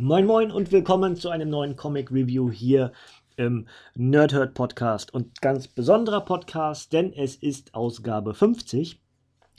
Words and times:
Moin 0.00 0.26
Moin 0.26 0.52
und 0.52 0.70
willkommen 0.70 1.16
zu 1.16 1.28
einem 1.28 1.50
neuen 1.50 1.74
Comic 1.74 2.12
Review 2.12 2.52
hier 2.52 2.92
im 3.34 3.66
Nerdhurt 3.96 4.54
Podcast. 4.54 5.12
Und 5.12 5.40
ganz 5.40 5.66
besonderer 5.66 6.20
Podcast, 6.20 6.92
denn 6.92 7.12
es 7.12 7.34
ist 7.34 7.74
Ausgabe 7.74 8.32
50. 8.32 9.00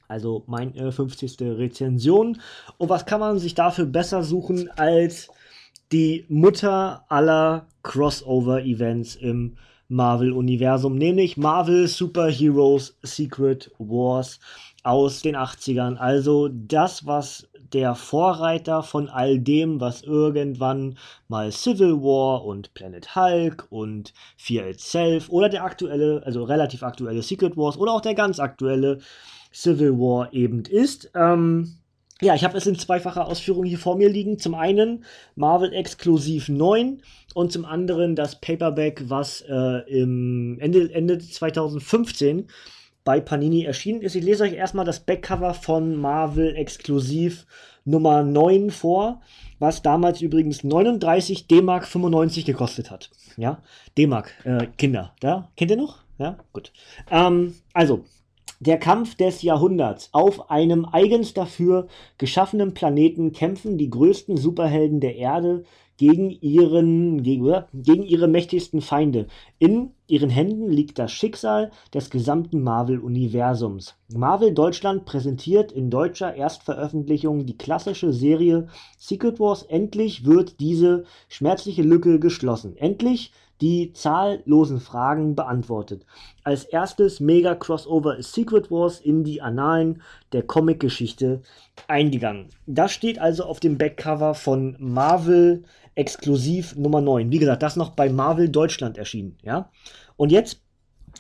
Also 0.08 0.46
meine 0.48 0.94
50. 0.94 1.42
Rezension. 1.42 2.40
Und 2.78 2.88
was 2.88 3.06
kann 3.06 3.20
man 3.20 3.38
sich 3.38 3.54
dafür 3.54 3.84
besser 3.84 4.24
suchen 4.24 4.70
als 4.78 5.28
die 5.92 6.26
Mutter 6.30 7.04
aller 7.10 7.68
Crossover-Events 7.84 9.18
im 9.18 9.58
Marvel-Universum, 9.90 10.96
nämlich 10.96 11.36
Marvel 11.36 11.90
Super 11.90 12.30
Heroes 12.30 12.98
Secret 13.04 13.72
Wars 13.78 14.40
aus 14.84 15.22
den 15.22 15.36
80ern. 15.36 15.98
Also 15.98 16.48
das, 16.48 17.06
was 17.06 17.49
der 17.74 17.96
Vorreiter 17.96 18.84
von 18.84 19.10
all 19.10 19.40
dem, 19.40 19.80
was 19.80 20.04
irgendwann 20.04 20.98
mal 21.28 21.52
Civil 21.52 22.02
War 22.02 22.46
und 22.46 22.74
Planet 22.74 23.16
Hulk 23.16 23.68
und 23.70 24.14
Fear 24.38 24.68
Itself 24.70 25.30
oder 25.30 25.50
der 25.50 25.64
aktuelle, 25.64 26.22
also 26.26 26.44
relativ 26.44 26.84
aktuelle 26.84 27.22
Secret 27.22 27.58
Wars 27.58 27.78
oder 27.78 27.94
auch 27.94 28.02
der 28.02 28.16
ganz 28.16 28.40
aktuelle 28.40 29.00
Civil 29.54 29.94
War 29.98 30.34
eben 30.34 30.64
ist. 30.66 31.12
Ähm, 31.16 31.80
ja, 32.22 32.36
ich 32.36 32.44
habe 32.44 32.58
es 32.58 32.68
in 32.68 32.76
zweifacher 32.76 33.28
Ausführung 33.28 33.64
hier 33.64 33.80
vor 33.80 33.96
mir 33.96 34.10
liegen. 34.10 34.40
Zum 34.40 34.54
einen 34.54 35.06
Marvel 35.36 35.72
Exklusiv 35.72 36.50
9 36.50 37.02
und 37.34 37.52
zum 37.52 37.64
anderen 37.64 38.16
das 38.16 38.42
Paperback, 38.42 39.04
was 39.08 39.42
äh, 39.48 39.90
im 39.90 40.58
Ende, 40.60 40.94
Ende 40.94 41.20
2015 41.20 42.48
bei 43.10 43.20
Panini 43.20 43.64
erschienen 43.64 44.04
ist. 44.04 44.14
Ich 44.14 44.24
lese 44.24 44.44
euch 44.44 44.54
erstmal 44.54 44.86
das 44.86 45.00
Backcover 45.00 45.56
von 45.56 45.96
Marvel 45.96 46.56
Exklusiv 46.56 47.48
Nummer 47.84 48.22
9 48.22 48.70
vor, 48.70 49.22
was 49.58 49.82
damals 49.82 50.22
übrigens 50.22 50.64
39 50.64 51.48
D-Mark 51.48 51.88
95 51.88 52.46
gekostet 52.46 52.92
hat. 52.92 53.10
Ja, 53.36 53.64
D-Mark, 53.98 54.36
äh, 54.44 54.68
Kinder, 54.78 55.16
da 55.22 55.50
kennt 55.58 55.72
ihr 55.72 55.78
noch? 55.78 56.04
Ja, 56.20 56.38
gut. 56.54 56.72
Ähm, 57.10 57.56
also, 57.74 58.06
der 58.60 58.78
Kampf 58.78 59.16
des 59.16 59.42
Jahrhunderts. 59.42 60.10
Auf 60.12 60.52
einem 60.52 60.86
eigens 60.86 61.34
dafür 61.34 61.88
geschaffenen 62.20 62.76
Planeten 62.76 63.32
kämpfen 63.32 63.80
die 63.80 63.90
größten 63.90 64.38
Superhelden 64.38 65.00
der 65.00 65.16
Erde 65.16 65.64
gegen, 65.98 66.30
ihren, 66.30 67.24
gegen, 67.24 67.64
gegen 67.74 68.04
ihre 68.04 68.28
mächtigsten 68.28 68.82
Feinde. 68.82 69.26
In 69.58 69.96
ihren 70.10 70.30
Händen 70.30 70.70
liegt 70.70 71.00
das 71.00 71.12
Schicksal 71.12 71.72
des 71.94 72.10
gesamten 72.10 72.62
Marvel-Universums. 72.64 73.96
Marvel 74.14 74.54
Deutschland 74.54 75.06
präsentiert 75.06 75.72
in 75.72 75.90
deutscher 75.90 76.36
Erstveröffentlichung 76.36 77.46
die 77.46 77.58
klassische 77.58 78.14
Serie 78.14 78.68
Secret 78.98 79.40
Wars. 79.40 79.64
Endlich 79.64 80.26
wird 80.26 80.60
diese 80.60 81.06
schmerzliche 81.28 81.84
Lücke 81.84 82.20
geschlossen. 82.20 82.76
Endlich 82.78 83.32
die 83.62 83.92
zahllosen 83.94 84.80
Fragen 84.80 85.36
beantwortet. 85.36 86.06
Als 86.44 86.64
erstes 86.64 87.20
Mega-Crossover 87.20 88.18
ist 88.18 88.34
Secret 88.34 88.72
Wars 88.72 89.00
in 89.02 89.24
die 89.24 89.42
Annalen 89.42 90.02
der 90.32 90.44
Comic-Geschichte 90.44 91.42
eingegangen. 91.88 92.48
Das 92.68 92.92
steht 92.92 93.20
also 93.20 93.44
auf 93.44 93.60
dem 93.60 93.78
Backcover 93.78 94.34
von 94.34 94.76
Marvel 94.80 95.64
exklusiv 95.96 96.76
Nummer 96.76 97.02
9. 97.02 97.32
Wie 97.32 97.40
gesagt, 97.40 97.64
das 97.64 97.76
noch 97.76 97.92
bei 97.92 98.10
Marvel 98.10 98.50
Deutschland 98.50 98.98
erschienen. 98.98 99.38
Ja? 99.44 99.70
Und 100.18 100.32
jetzt 100.32 100.62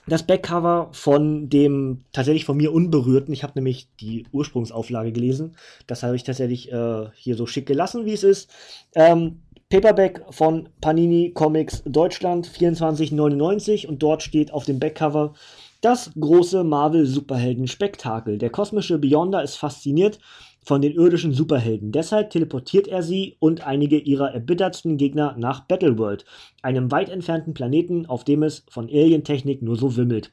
das 0.07 0.23
Backcover 0.23 0.89
von 0.91 1.49
dem 1.49 2.03
tatsächlich 2.11 2.45
von 2.45 2.57
mir 2.57 2.73
unberührten. 2.73 3.33
Ich 3.33 3.43
habe 3.43 3.53
nämlich 3.55 3.89
die 3.99 4.25
Ursprungsauflage 4.31 5.11
gelesen. 5.11 5.55
Das 5.87 6.03
habe 6.03 6.15
ich 6.15 6.23
tatsächlich 6.23 6.71
äh, 6.71 7.05
hier 7.15 7.35
so 7.35 7.45
schick 7.45 7.65
gelassen, 7.65 8.05
wie 8.05 8.13
es 8.13 8.23
ist. 8.23 8.49
Ähm, 8.95 9.41
Paperback 9.69 10.23
von 10.31 10.69
Panini 10.81 11.31
Comics 11.31 11.83
Deutschland 11.85 12.47
24,99 12.47 13.85
und 13.85 14.01
dort 14.01 14.23
steht 14.23 14.51
auf 14.51 14.65
dem 14.65 14.79
Backcover 14.79 15.33
das 15.81 16.11
große 16.19 16.63
Marvel 16.63 17.05
Superhelden 17.05 17.67
Spektakel. 17.67 18.37
Der 18.37 18.49
kosmische 18.49 18.97
Beyonder 18.97 19.43
ist 19.43 19.55
fasziniert 19.55 20.19
von 20.61 20.81
den 20.81 20.93
irdischen 20.93 21.33
Superhelden. 21.33 21.91
Deshalb 21.91 22.29
teleportiert 22.29 22.87
er 22.87 23.03
sie 23.03 23.37
und 23.39 23.65
einige 23.65 23.97
ihrer 23.97 24.33
erbittertsten 24.33 24.97
Gegner 24.97 25.35
nach 25.37 25.61
Battleworld, 25.61 26.25
einem 26.61 26.91
weit 26.91 27.09
entfernten 27.09 27.53
Planeten, 27.53 28.05
auf 28.05 28.23
dem 28.23 28.43
es 28.43 28.65
von 28.69 28.85
Alientechnik 28.85 29.61
nur 29.61 29.77
so 29.77 29.95
wimmelt. 29.95 30.31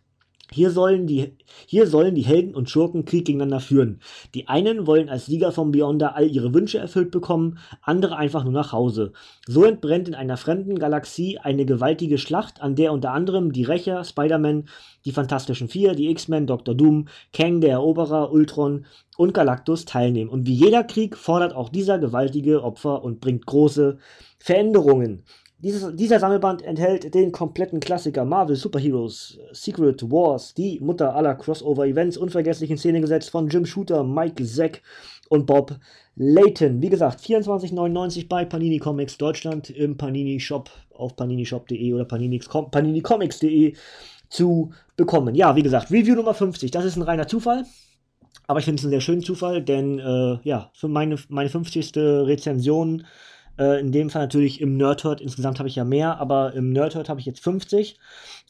Hier 0.53 0.71
sollen, 0.71 1.07
die, 1.07 1.37
hier 1.67 1.89
sollen 1.89 2.15
die 2.15 2.25
Helden 2.25 2.55
und 2.55 2.71
Schurken 2.71 3.05
Krieg 3.05 3.27
gegeneinander 3.27 3.59
führen. 3.59 4.01
Die 4.35 4.47
einen 4.47 4.87
wollen 4.87 5.09
als 5.09 5.27
Sieger 5.27 5.51
vom 5.51 5.73
Beyonder 5.73 6.15
all 6.15 6.31
ihre 6.31 6.55
Wünsche 6.55 6.79
erfüllt 6.79 7.11
bekommen, 7.11 7.59
andere 7.83 8.17
einfach 8.17 8.45
nur 8.45 8.53
nach 8.53 8.73
Hause. 8.73 9.13
So 9.47 9.65
entbrennt 9.65 10.07
in 10.07 10.15
einer 10.15 10.37
fremden 10.37 10.79
Galaxie 10.79 11.39
eine 11.39 11.67
gewaltige 11.67 12.17
Schlacht, 12.17 12.63
an 12.63 12.77
der 12.77 12.93
unter 12.93 13.11
anderem 13.11 13.53
die 13.53 13.65
Rächer, 13.65 14.05
Spider-Man, 14.05 14.69
die 15.05 15.13
Fantastischen 15.13 15.69
Vier, 15.69 15.95
die 15.95 16.11
X-Men, 16.11 16.47
Dr. 16.47 16.75
Doom, 16.75 17.09
Kang 17.33 17.61
der 17.61 17.73
Eroberer, 17.73 18.31
Ultron 18.31 18.87
und 19.17 19.35
Galactus 19.35 19.85
teilnehmen. 19.85 20.31
Und 20.31 20.47
wie 20.47 20.55
jeder 20.55 20.85
Krieg 20.85 21.17
fordert 21.17 21.55
auch 21.55 21.71
dieser 21.71 21.99
gewaltige 21.99 22.63
Opfer 22.63 23.03
und 23.03 23.21
bringt 23.21 23.47
große 23.47 23.99
Veränderungen. 24.39 25.25
Dieses, 25.59 25.97
dieser 25.97 26.21
Sammelband 26.21 26.63
enthält 26.63 27.15
den 27.15 27.33
kompletten 27.33 27.81
Klassiker 27.81 28.27
Marvel 28.27 28.57
Super 28.57 28.79
Heroes 28.79 29.39
Secret 29.53 30.03
Wars, 30.11 30.53
die 30.53 30.79
Mutter 30.81 31.15
aller 31.15 31.35
Crossover-Events, 31.35 32.19
unvergesslich 32.19 32.71
in 32.71 32.77
Szene 32.77 33.01
gesetzt 33.01 33.31
von 33.31 33.49
Jim 33.49 33.65
Shooter, 33.65 34.05
Mike 34.05 34.45
Zack 34.45 34.83
und 35.31 35.47
Bob 35.47 35.75
Layton. 36.15 36.83
Wie 36.83 36.91
gesagt, 36.91 37.21
24,99 37.21 38.29
bei 38.29 38.45
Panini 38.45 38.79
Comics 38.79 39.17
Deutschland 39.17 39.71
im 39.71 39.97
Panini 39.97 40.39
Shop 40.41 40.71
auf 40.93 41.17
paninishop.de 41.17 41.93
oder 41.95 42.05
paninicomics.de 42.05 43.75
zu 44.29 44.73
bekommen. 44.97 45.35
Ja, 45.35 45.57
wie 45.57 45.63
gesagt, 45.63 45.91
Review 45.91 46.17
Nummer 46.17 46.35
50. 46.35 46.71
Das 46.71 46.85
ist 46.85 46.97
ein 46.97 47.03
reiner 47.03 47.29
Zufall. 47.29 47.65
Aber 48.47 48.59
ich 48.59 48.65
finde 48.67 48.81
es 48.81 48.85
einen 48.85 48.91
sehr 48.91 49.01
schönen 49.01 49.23
Zufall, 49.23 49.63
denn 49.63 49.99
äh, 49.99 50.39
ja, 50.43 50.71
für 50.75 50.89
meine, 50.89 51.17
meine 51.29 51.49
50. 51.49 51.93
Rezension 51.97 53.05
äh, 53.59 53.81
in 53.81 53.93
dem 53.93 54.11
Fall 54.11 54.23
natürlich 54.23 54.61
im 54.61 54.77
Nerdhurt. 54.77 55.21
Insgesamt 55.21 55.59
habe 55.59 55.69
ich 55.69 55.77
ja 55.77 55.85
mehr, 55.85 56.19
aber 56.19 56.55
im 56.55 56.73
Nerdhurt 56.73 57.09
habe 57.09 57.21
ich 57.21 57.27
jetzt 57.27 57.41
50. 57.41 57.99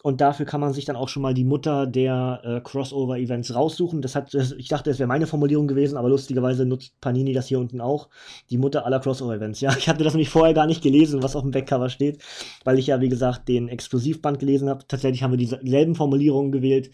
Und 0.03 0.21
dafür 0.21 0.47
kann 0.47 0.61
man 0.61 0.73
sich 0.73 0.85
dann 0.85 0.95
auch 0.95 1.09
schon 1.09 1.23
mal 1.23 1.35
die 1.35 1.45
Mutter 1.45 1.87
der 1.87 2.41
äh, 2.45 2.61
Crossover-Events 2.61 3.55
raussuchen. 3.55 4.03
Das 4.03 4.15
hat, 4.15 4.35
das, 4.35 4.53
ich 4.53 4.69
dachte, 4.69 4.91
das 4.91 4.99
wäre 4.99 5.09
meine 5.09 5.27
Formulierung 5.27 5.67
gewesen, 5.67 5.97
aber 5.97 6.09
lustigerweise 6.09 6.65
nutzt 6.65 7.01
Panini 7.01 7.33
das 7.33 7.49
hier 7.49 7.59
unten 7.59 7.81
auch. 7.81 8.09
Die 8.51 8.59
Mutter 8.59 8.87
aller 8.87 9.01
Crossover-Events. 9.01 9.61
Ja, 9.61 9.75
ich 9.79 9.89
hatte 9.89 10.05
das 10.05 10.13
nämlich 10.13 10.29
vorher 10.29 10.55
gar 10.55 10.67
nicht 10.67 10.83
gelesen, 10.83 11.23
was 11.23 11.35
auf 11.35 11.43
dem 11.43 11.51
Backcover 11.51 11.89
steht, 11.89 12.23
weil 12.65 12.79
ich 12.79 12.87
ja, 12.87 13.01
wie 13.01 13.09
gesagt, 13.09 13.49
den 13.49 13.69
Exklusivband 13.69 14.39
gelesen 14.39 14.69
habe. 14.69 14.85
Tatsächlich 14.87 15.23
haben 15.23 15.33
wir 15.33 15.39
dieselben 15.39 15.95
Formulierungen 15.95 16.53
gewählt. 16.53 16.91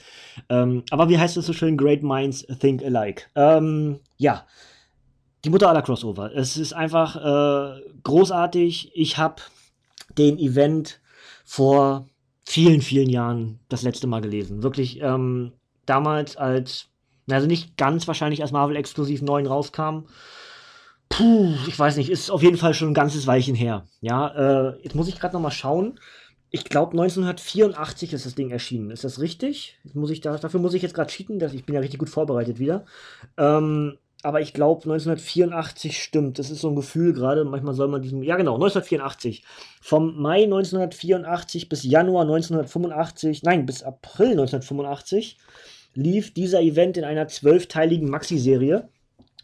Ähm, 0.48 0.82
aber 0.90 1.08
wie 1.08 1.18
heißt 1.18 1.36
es 1.36 1.44
so 1.44 1.52
schön? 1.52 1.76
Great 1.76 2.02
Minds 2.02 2.46
Think 2.60 2.82
Alike. 2.82 3.24
Ähm, 3.34 3.98
ja 4.16 4.46
die 5.44 5.50
Mutter 5.50 5.68
aller 5.68 5.82
Crossover. 5.82 6.34
Es 6.34 6.56
ist 6.56 6.72
einfach 6.72 7.16
äh, 7.16 7.80
großartig. 8.02 8.92
Ich 8.94 9.18
habe 9.18 9.42
den 10.16 10.38
Event 10.38 11.00
vor 11.44 12.06
vielen, 12.44 12.80
vielen 12.80 13.08
Jahren 13.08 13.60
das 13.68 13.82
letzte 13.82 14.06
Mal 14.06 14.20
gelesen. 14.20 14.62
Wirklich 14.62 15.00
ähm, 15.00 15.52
damals 15.86 16.36
als, 16.36 16.88
also 17.30 17.46
nicht 17.46 17.76
ganz 17.76 18.06
wahrscheinlich 18.06 18.42
als 18.42 18.52
Marvel 18.52 18.76
Exklusiv 18.76 19.22
9 19.22 19.46
rauskam. 19.46 20.04
Puh, 21.08 21.54
ich 21.66 21.78
weiß 21.78 21.96
nicht, 21.96 22.08
ist 22.08 22.30
auf 22.30 22.42
jeden 22.42 22.56
Fall 22.56 22.74
schon 22.74 22.90
ein 22.90 22.94
ganzes 22.94 23.26
Weilchen 23.26 23.54
her. 23.54 23.84
Ja, 24.00 24.28
äh, 24.70 24.82
jetzt 24.82 24.94
muss 24.94 25.08
ich 25.08 25.18
gerade 25.18 25.34
noch 25.34 25.42
mal 25.42 25.50
schauen. 25.50 25.98
Ich 26.50 26.64
glaube 26.64 26.92
1984 26.92 28.12
ist 28.12 28.26
das 28.26 28.34
Ding 28.34 28.50
erschienen. 28.50 28.90
Ist 28.90 29.04
das 29.04 29.20
richtig? 29.20 29.78
muss 29.94 30.10
ich 30.10 30.20
da, 30.20 30.36
dafür 30.36 30.60
muss 30.60 30.74
ich 30.74 30.82
jetzt 30.82 30.94
gerade 30.94 31.10
cheaten, 31.10 31.38
dass 31.38 31.54
ich 31.54 31.64
bin 31.64 31.74
ja 31.74 31.80
richtig 31.80 31.98
gut 31.98 32.10
vorbereitet 32.10 32.58
wieder. 32.58 32.84
Ähm, 33.38 33.98
aber 34.22 34.40
ich 34.40 34.54
glaube 34.54 34.82
1984 34.82 36.00
stimmt. 36.02 36.38
Das 36.38 36.50
ist 36.50 36.60
so 36.60 36.68
ein 36.68 36.76
Gefühl 36.76 37.12
gerade. 37.12 37.44
Manchmal 37.44 37.74
soll 37.74 37.88
man 37.88 38.02
diesem. 38.02 38.22
Ja, 38.22 38.36
genau, 38.36 38.54
1984. 38.54 39.42
Vom 39.80 40.20
Mai 40.20 40.44
1984 40.44 41.68
bis 41.68 41.82
Januar 41.82 42.22
1985, 42.22 43.42
nein, 43.42 43.66
bis 43.66 43.82
April 43.82 44.32
1985 44.32 45.38
lief 45.94 46.32
dieser 46.32 46.60
Event 46.60 46.96
in 46.96 47.04
einer 47.04 47.28
zwölfteiligen 47.28 48.08
Maxi-Serie 48.08 48.88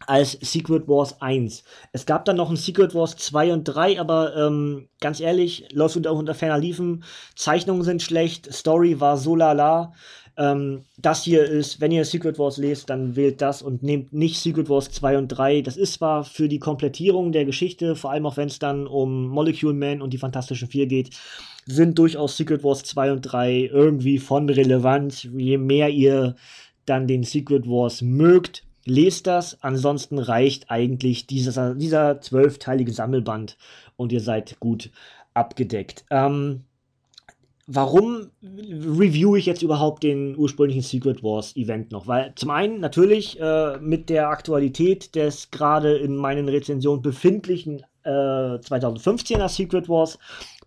als 0.07 0.37
Secret 0.41 0.87
Wars 0.87 1.21
1. 1.21 1.63
Es 1.91 2.05
gab 2.05 2.25
dann 2.25 2.37
noch 2.37 2.49
ein 2.49 2.55
Secret 2.55 2.95
Wars 2.95 3.17
2 3.17 3.53
und 3.53 3.63
3, 3.65 3.99
aber 3.99 4.35
ähm, 4.35 4.87
ganz 5.01 5.19
ehrlich, 5.19 5.67
läuft 5.73 5.97
unter, 5.97 6.13
unter 6.13 6.33
ferner 6.33 6.57
Liefen. 6.57 7.03
Zeichnungen 7.35 7.83
sind 7.83 8.01
schlecht, 8.01 8.51
Story 8.53 8.99
war 8.99 9.17
so 9.17 9.35
lala. 9.35 9.93
Ähm, 10.39 10.85
das 10.97 11.25
hier 11.25 11.43
ist, 11.43 11.81
wenn 11.81 11.91
ihr 11.91 12.05
Secret 12.05 12.39
Wars 12.39 12.57
lest, 12.57 12.89
dann 12.89 13.17
wählt 13.17 13.41
das 13.41 13.61
und 13.61 13.83
nehmt 13.83 14.13
nicht 14.13 14.39
Secret 14.39 14.69
Wars 14.69 14.89
2 14.89 15.17
und 15.17 15.27
3. 15.27 15.61
Das 15.61 15.75
ist 15.75 15.95
zwar 15.95 16.23
für 16.23 16.47
die 16.47 16.59
Komplettierung 16.59 17.33
der 17.33 17.43
Geschichte, 17.43 17.97
vor 17.97 18.11
allem 18.11 18.25
auch 18.25 18.37
wenn 18.37 18.47
es 18.47 18.57
dann 18.57 18.87
um 18.87 19.27
Molecule 19.27 19.73
Man 19.73 20.01
und 20.01 20.11
die 20.13 20.17
Fantastischen 20.17 20.69
Vier 20.69 20.87
geht, 20.87 21.09
sind 21.65 21.99
durchaus 21.99 22.37
Secret 22.37 22.63
Wars 22.63 22.83
2 22.83 23.11
und 23.11 23.21
3 23.21 23.69
irgendwie 23.71 24.17
von 24.17 24.49
relevant. 24.49 25.25
Je 25.35 25.57
mehr 25.57 25.89
ihr 25.89 26.35
dann 26.85 27.05
den 27.05 27.23
Secret 27.23 27.67
Wars 27.67 28.01
mögt, 28.01 28.63
lest 28.85 29.27
das. 29.27 29.61
Ansonsten 29.61 30.19
reicht 30.19 30.71
eigentlich 30.71 31.27
dieser, 31.27 31.75
dieser 31.75 32.21
zwölfteilige 32.21 32.93
Sammelband 32.93 33.57
und 33.97 34.13
ihr 34.13 34.21
seid 34.21 34.57
gut 34.61 34.89
abgedeckt. 35.33 36.05
Ähm, 36.09 36.63
warum 37.71 38.31
review 38.43 39.35
ich 39.35 39.45
jetzt 39.45 39.61
überhaupt 39.61 40.03
den 40.03 40.35
ursprünglichen 40.35 40.81
Secret 40.81 41.23
Wars 41.23 41.55
Event 41.55 41.91
noch? 41.91 42.07
Weil 42.07 42.33
zum 42.35 42.49
einen 42.49 42.79
natürlich 42.79 43.39
äh, 43.39 43.77
mit 43.79 44.09
der 44.09 44.29
Aktualität 44.29 45.15
des 45.15 45.51
gerade 45.51 45.97
in 45.97 46.15
meinen 46.15 46.49
Rezensionen 46.49 47.01
befindlichen 47.01 47.83
äh, 48.03 48.09
2015er 48.09 49.47
Secret 49.47 49.87
Wars 49.87 50.17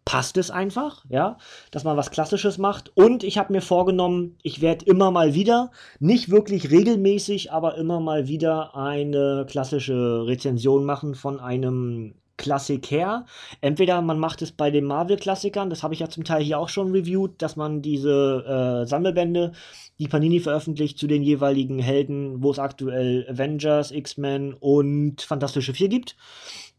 passt 0.04 0.36
es 0.36 0.50
einfach, 0.50 1.04
ja, 1.08 1.38
dass 1.70 1.84
man 1.84 1.96
was 1.96 2.10
Klassisches 2.10 2.58
macht. 2.58 2.92
Und 2.94 3.24
ich 3.24 3.38
habe 3.38 3.52
mir 3.52 3.60
vorgenommen, 3.60 4.36
ich 4.42 4.60
werde 4.60 4.84
immer 4.84 5.10
mal 5.10 5.34
wieder, 5.34 5.70
nicht 6.00 6.30
wirklich 6.30 6.70
regelmäßig, 6.70 7.52
aber 7.52 7.76
immer 7.76 8.00
mal 8.00 8.26
wieder 8.26 8.76
eine 8.76 9.46
klassische 9.48 10.26
Rezension 10.26 10.84
machen 10.84 11.14
von 11.14 11.40
einem 11.40 12.14
Klassiker. 12.36 13.26
Entweder 13.60 14.00
man 14.02 14.18
macht 14.18 14.42
es 14.42 14.52
bei 14.52 14.70
den 14.70 14.84
Marvel-Klassikern, 14.84 15.70
das 15.70 15.82
habe 15.82 15.94
ich 15.94 16.00
ja 16.00 16.08
zum 16.08 16.24
Teil 16.24 16.42
hier 16.42 16.58
auch 16.58 16.68
schon 16.68 16.92
reviewed, 16.92 17.40
dass 17.40 17.56
man 17.56 17.82
diese 17.82 18.82
äh, 18.82 18.86
Sammelbände, 18.86 19.52
die 19.98 20.08
Panini 20.08 20.40
veröffentlicht, 20.40 20.98
zu 20.98 21.06
den 21.06 21.22
jeweiligen 21.22 21.78
Helden, 21.78 22.42
wo 22.42 22.50
es 22.50 22.58
aktuell 22.58 23.26
Avengers, 23.28 23.90
X-Men 23.90 24.54
und 24.54 25.22
Fantastische 25.22 25.74
Vier 25.74 25.88
gibt. 25.88 26.16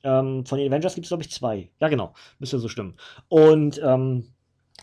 Ähm, 0.04 0.46
von 0.46 0.58
den 0.58 0.72
Avengers 0.72 0.96
gibt 0.96 1.06
es, 1.06 1.10
glaube 1.10 1.24
ich, 1.24 1.32
zwei. 1.32 1.70
Ja, 1.80 1.88
genau. 1.88 2.14
Müsste 2.40 2.60
so 2.60 2.68
stimmen. 2.68 2.98
Und 3.30 3.80
ähm, 3.84 4.34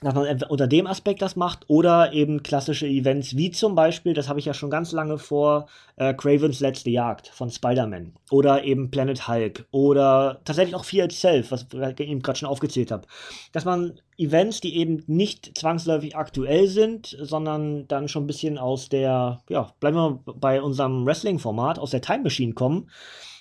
dass 0.02 0.14
man 0.14 0.42
unter 0.48 0.66
dem 0.66 0.86
Aspekt 0.86 1.20
das 1.20 1.36
macht 1.36 1.64
oder 1.68 2.12
eben 2.12 2.42
klassische 2.42 2.86
Events 2.86 3.36
wie 3.36 3.50
zum 3.50 3.74
Beispiel, 3.74 4.14
das 4.14 4.28
habe 4.28 4.38
ich 4.38 4.46
ja 4.46 4.54
schon 4.54 4.70
ganz 4.70 4.92
lange 4.92 5.18
vor, 5.18 5.68
äh, 5.96 6.14
Cravens 6.14 6.60
letzte 6.60 6.88
Jagd 6.88 7.28
von 7.28 7.50
Spider-Man 7.50 8.14
oder 8.30 8.64
eben 8.64 8.90
Planet 8.90 9.28
Hulk 9.28 9.66
oder 9.72 10.40
tatsächlich 10.44 10.74
auch 10.74 10.84
Fear 10.84 11.04
Itself, 11.04 11.50
was 11.50 11.66
ich 11.72 12.00
eben 12.00 12.22
gerade 12.22 12.38
schon 12.38 12.48
aufgezählt 12.48 12.90
habe. 12.90 13.06
Dass 13.52 13.66
man 13.66 14.00
Events, 14.16 14.60
die 14.60 14.76
eben 14.76 15.02
nicht 15.06 15.58
zwangsläufig 15.58 16.16
aktuell 16.16 16.66
sind, 16.66 17.16
sondern 17.20 17.86
dann 17.88 18.08
schon 18.08 18.24
ein 18.24 18.28
bisschen 18.28 18.56
aus 18.56 18.88
der, 18.88 19.42
ja, 19.50 19.72
bleiben 19.80 19.96
wir 19.96 20.20
bei 20.24 20.62
unserem 20.62 21.04
Wrestling-Format, 21.04 21.78
aus 21.78 21.90
der 21.90 22.00
Time 22.00 22.22
Machine 22.22 22.54
kommen, 22.54 22.88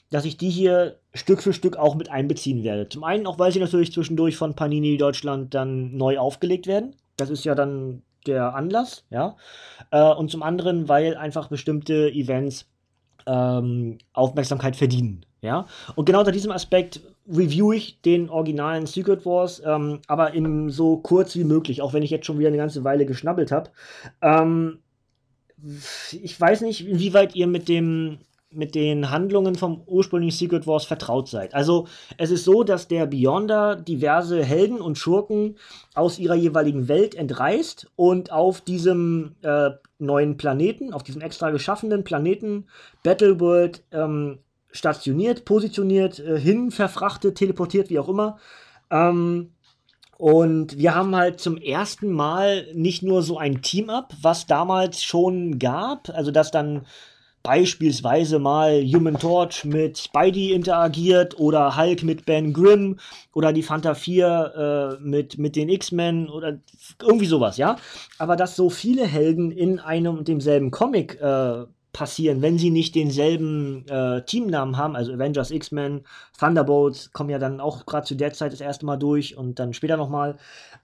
dass 0.10 0.26
ich 0.26 0.38
die 0.38 0.50
hier 0.50 0.98
Stück 1.14 1.42
für 1.42 1.54
Stück 1.54 1.78
auch 1.78 1.96
mit 1.96 2.10
einbeziehen 2.10 2.64
werde. 2.64 2.90
Zum 2.90 3.04
einen 3.04 3.28
auch, 3.28 3.40
weil 3.40 3.52
sie 3.52 3.60
natürlich 3.60 3.94
zwischendurch 3.94 4.38
von 4.38 4.56
Panini 4.56 4.98
Deutschland 4.98 5.54
dann 5.54 5.96
neu 5.96 6.18
aufgelegt 6.18 6.68
werden. 6.68 6.96
Das 7.18 7.30
ist 7.30 7.44
ja 7.46 7.56
dann 7.56 8.02
der 8.26 8.56
Anlass, 8.56 9.06
ja. 9.10 9.36
Äh, 9.92 10.14
und 10.14 10.32
zum 10.32 10.44
anderen, 10.44 10.88
weil 10.90 11.16
einfach 11.16 11.48
bestimmte 11.48 12.10
Events 12.10 12.68
ähm, 13.26 13.98
Aufmerksamkeit 14.14 14.76
verdienen, 14.76 15.26
ja. 15.42 15.68
Und 15.96 16.06
genau 16.06 16.20
unter 16.20 16.32
diesem 16.32 16.52
Aspekt 16.52 17.02
review 17.28 17.72
ich 17.72 18.02
den 18.02 18.30
originalen 18.30 18.88
Secret 18.88 19.26
Wars, 19.26 19.62
ähm, 19.66 20.00
aber 20.08 20.34
in 20.34 20.70
so 20.70 20.98
kurz 20.98 21.36
wie 21.36 21.44
möglich, 21.44 21.82
auch 21.82 21.94
wenn 21.94 22.04
ich 22.04 22.10
jetzt 22.10 22.26
schon 22.26 22.40
wieder 22.40 22.48
eine 22.48 22.58
ganze 22.58 22.84
Weile 22.84 23.06
geschnabbelt 23.06 23.52
habe. 23.52 23.70
Ähm, 24.22 24.80
ich 26.22 26.40
weiß 26.40 26.62
nicht, 26.62 26.88
inwieweit 26.88 27.36
ihr 27.36 27.48
mit 27.48 27.68
dem 27.68 28.20
mit 28.52 28.74
den 28.74 29.12
Handlungen 29.12 29.56
vom 29.56 29.84
ursprünglichen 29.86 30.38
Secret 30.38 30.66
Wars 30.66 30.86
vertraut 30.86 31.28
seid. 31.28 31.54
Also 31.54 31.88
es 32.18 32.32
ist 32.32 32.46
so, 32.46 32.64
dass 32.64 32.88
der 32.88 33.06
Beyonder 33.06 33.76
diverse 33.76 34.44
Helden 34.44 34.82
und 34.82 34.98
Schurken 34.98 35.58
aus 35.94 36.18
ihrer 36.18 36.36
jeweiligen 36.36 36.88
Welt 36.88 37.14
entreißt 37.14 37.92
und 37.96 38.32
auf 38.32 38.62
diesem 38.62 39.36
äh, 39.44 39.72
neuen 40.00 40.38
Planeten, 40.38 40.94
auf 40.94 41.04
diesem 41.04 41.22
extra 41.22 41.52
geschaffenen 41.52 42.04
Planeten 42.04 42.66
Battleworld 43.04 43.84
ähm, 43.92 44.40
stationiert, 44.72 45.46
positioniert, 45.46 46.20
äh, 46.20 46.40
hin 46.40 46.72
verfrachtet, 46.72 47.36
teleportiert, 47.36 47.90
wie 47.90 48.00
auch 48.00 48.10
immer. 48.10 48.38
Ähm, 48.90 49.52
und 50.18 50.78
wir 50.78 50.96
haben 50.96 51.16
halt 51.16 51.40
zum 51.40 51.56
ersten 51.56 52.12
Mal 52.12 52.68
nicht 52.74 53.04
nur 53.04 53.22
so 53.22 53.38
ein 53.38 53.62
Team-Up, 53.62 54.14
was 54.22 54.48
damals 54.48 55.02
schon 55.02 55.60
gab, 55.60 56.10
also 56.10 56.32
dass 56.32 56.52
dann 56.52 56.86
beispielsweise 57.44 58.40
mal 58.40 58.84
Human 58.84 59.18
Torch 59.18 59.66
mit 59.66 59.98
Spidey 59.98 60.54
interagiert 60.54 61.40
oder 61.40 61.78
Hulk 61.78 62.04
mit 62.04 62.26
Ben 62.26 62.54
Grimm 62.54 62.98
oder 63.34 63.54
die 63.54 63.64
Fanta 63.64 63.96
4 63.96 64.98
äh, 65.00 65.04
mit, 65.04 65.38
mit 65.38 65.56
den 65.56 65.70
X-Men 65.70 66.30
oder 66.30 66.60
irgendwie 67.02 67.26
sowas, 67.26 67.58
ja. 67.58 67.78
Aber 68.18 68.36
dass 68.36 68.56
so 68.56 68.70
viele 68.70 69.06
Helden 69.06 69.52
in 69.52 69.80
einem 69.80 70.18
und 70.18 70.28
demselben 70.28 70.72
Comic 70.72 71.20
äh, 71.22 71.66
passieren, 71.94 72.42
wenn 72.42 72.58
sie 72.58 72.70
nicht 72.70 72.96
denselben 72.96 73.86
äh, 73.88 74.22
Teamnamen 74.24 74.78
haben, 74.78 74.96
also 74.96 75.12
Avengers, 75.14 75.52
X-Men, 75.52 76.06
Thunderbolts 76.38 77.12
kommen 77.14 77.30
ja 77.30 77.40
dann 77.40 77.60
auch 77.60 77.86
gerade 77.86 78.06
zu 78.06 78.16
der 78.16 78.34
Zeit 78.34 78.54
das 78.54 78.62
erste 78.62 78.86
Mal 78.86 78.98
durch 78.98 79.36
und 79.38 79.60
dann 79.60 79.74
später 79.74 79.98
nochmal. 79.98 80.38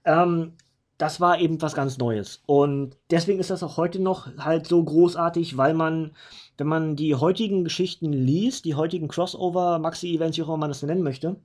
Ähm, 0.04 0.52
das 0.98 1.20
war 1.20 1.38
eben 1.40 1.60
was 1.60 1.74
ganz 1.74 1.98
Neues. 1.98 2.42
Und 2.46 2.96
deswegen 3.10 3.40
ist 3.40 3.50
das 3.50 3.62
auch 3.62 3.76
heute 3.76 4.00
noch 4.00 4.28
halt 4.38 4.66
so 4.66 4.82
großartig, 4.82 5.56
weil 5.56 5.74
man 5.74 6.12
wenn 6.56 6.66
man 6.66 6.96
die 6.96 7.14
heutigen 7.14 7.64
Geschichten 7.64 8.12
liest, 8.12 8.64
die 8.64 8.74
heutigen 8.74 9.08
Crossover, 9.08 9.78
Maxi-Events, 9.78 10.38
wie 10.38 10.42
auch 10.42 10.48
immer 10.48 10.56
man 10.56 10.70
das 10.70 10.82
nennen 10.82 11.02
möchte, 11.02 11.36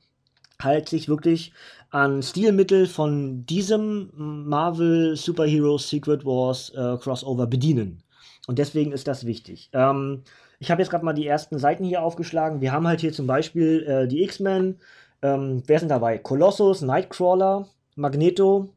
halt 0.62 0.88
sich 0.90 1.10
wirklich 1.10 1.54
an 1.90 2.24
Stilmittel 2.24 2.88
von 2.88 3.46
diesem 3.46 4.12
Marvel 4.16 5.16
Superhero 5.16 5.78
Secret 5.78 6.26
Wars 6.26 6.70
äh, 6.70 6.98
Crossover 6.98 7.48
bedienen. 7.48 8.04
Und 8.48 8.60
deswegen 8.60 8.92
ist 8.92 9.08
das 9.08 9.26
wichtig. 9.26 9.70
Ähm, 9.74 10.24
ich 10.60 10.72
habe 10.72 10.82
jetzt 10.82 10.92
gerade 10.92 11.04
mal 11.06 11.14
die 11.14 11.28
ersten 11.28 11.58
Seiten 11.58 11.84
hier 11.84 12.04
aufgeschlagen. 12.04 12.62
Wir 12.62 12.72
haben 12.72 12.88
halt 12.88 13.02
hier 13.02 13.12
zum 13.12 13.28
Beispiel 13.28 13.84
äh, 13.84 14.08
die 14.08 14.24
X-Men. 14.24 14.80
Ähm, 15.22 15.64
wer 15.68 15.80
sind 15.80 15.90
dabei? 15.90 16.20
Colossus, 16.20 16.82
Nightcrawler, 16.82 17.68
Magneto, 17.96 18.70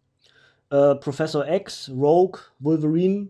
äh, 0.74 0.96
Professor 0.96 1.46
X, 1.46 1.88
Rogue, 1.94 2.40
Wolverine, 2.58 3.28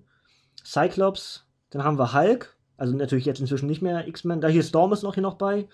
Cyclops. 0.65 1.47
Dann 1.71 1.85
haben 1.85 1.99
wir 1.99 2.15
Hulk, 2.15 2.57
also 2.79 2.97
natürlich 2.97 3.27
jetzt 3.27 3.41
inzwischen 3.41 3.67
nicht 3.67 3.83
mehr 3.83 4.09
X-Men. 4.09 4.41
Da 4.41 4.49
hier 4.49 4.63
Storm 4.63 4.93
ist 4.93 5.03
noch 5.03 5.15
hier 5.15 5.23
noch 5.23 5.35
bei. 5.35 5.69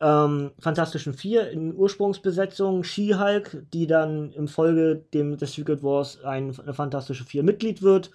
Ähm, 0.00 0.50
Fantastischen 0.58 1.14
Vier 1.14 1.48
in 1.50 1.76
Ursprungsbesetzung, 1.76 2.82
She-Hulk, 2.82 3.66
die 3.72 3.86
dann 3.86 4.32
im 4.32 4.48
Folge 4.48 5.04
dem, 5.14 5.36
des 5.36 5.52
Secret 5.52 5.84
Wars 5.84 6.24
ein, 6.24 6.58
eine 6.58 6.74
Fantastische 6.74 7.24
Vier 7.24 7.44
Mitglied 7.44 7.82
wird. 7.82 8.10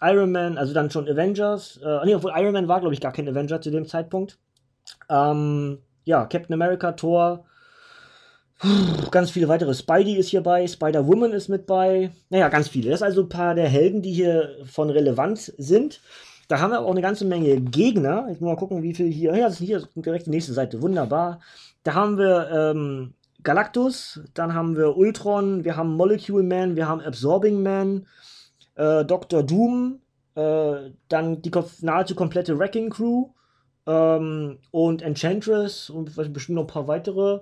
Iron 0.00 0.32
Man, 0.32 0.56
also 0.56 0.72
dann 0.72 0.90
schon 0.90 1.06
Avengers. 1.06 1.78
Äh, 1.84 2.06
nee, 2.06 2.14
obwohl 2.14 2.32
Iron 2.34 2.54
Man 2.54 2.68
war, 2.68 2.80
glaube 2.80 2.94
ich, 2.94 3.02
gar 3.02 3.12
kein 3.12 3.28
Avenger 3.28 3.60
zu 3.60 3.70
dem 3.70 3.86
Zeitpunkt. 3.86 4.38
Ähm, 5.10 5.78
ja, 6.04 6.24
Captain 6.24 6.54
America, 6.54 6.92
Thor, 6.92 7.44
ganz 9.10 9.30
viele 9.30 9.48
weitere. 9.48 9.74
Spidey 9.74 10.16
ist 10.16 10.28
hier 10.28 10.42
bei, 10.42 10.66
Spider-Woman 10.66 11.32
ist 11.32 11.48
mit 11.48 11.66
bei. 11.66 12.10
Naja, 12.28 12.48
ganz 12.48 12.68
viele. 12.68 12.90
Das 12.90 13.00
sind 13.00 13.06
also 13.06 13.22
ein 13.22 13.28
paar 13.28 13.54
der 13.54 13.68
Helden, 13.68 14.02
die 14.02 14.12
hier 14.12 14.56
von 14.64 14.90
Relevanz 14.90 15.46
sind. 15.58 16.00
Da 16.48 16.60
haben 16.60 16.72
wir 16.72 16.80
auch 16.80 16.90
eine 16.90 17.02
ganze 17.02 17.24
Menge 17.24 17.60
Gegner. 17.60 18.22
Muss 18.22 18.40
mal 18.40 18.56
gucken, 18.56 18.82
wie 18.82 18.94
viel 18.94 19.10
hier. 19.10 19.34
Ja, 19.34 19.46
das 19.46 19.60
ist 19.60 19.66
hier 19.66 19.82
direkt 19.94 20.26
die 20.26 20.30
nächste 20.30 20.52
Seite. 20.52 20.82
Wunderbar. 20.82 21.40
Da 21.84 21.94
haben 21.94 22.18
wir 22.18 22.50
ähm, 22.52 23.14
Galactus, 23.42 24.20
dann 24.34 24.54
haben 24.54 24.76
wir 24.76 24.96
Ultron, 24.96 25.64
wir 25.64 25.76
haben 25.76 25.96
Molecule 25.96 26.42
Man, 26.42 26.76
wir 26.76 26.88
haben 26.88 27.00
Absorbing 27.00 27.62
Man, 27.62 28.06
äh, 28.74 29.04
Dr. 29.04 29.42
Doom, 29.42 30.00
äh, 30.34 30.90
dann 31.08 31.42
die 31.42 31.50
nahezu 31.80 32.14
komplette 32.14 32.58
Wrecking 32.58 32.90
Crew 32.90 33.30
ähm, 33.86 34.58
und 34.70 35.02
Enchantress 35.02 35.88
und 35.90 36.14
bestimmt 36.32 36.56
noch 36.56 36.64
ein 36.64 36.66
paar 36.66 36.88
weitere. 36.88 37.40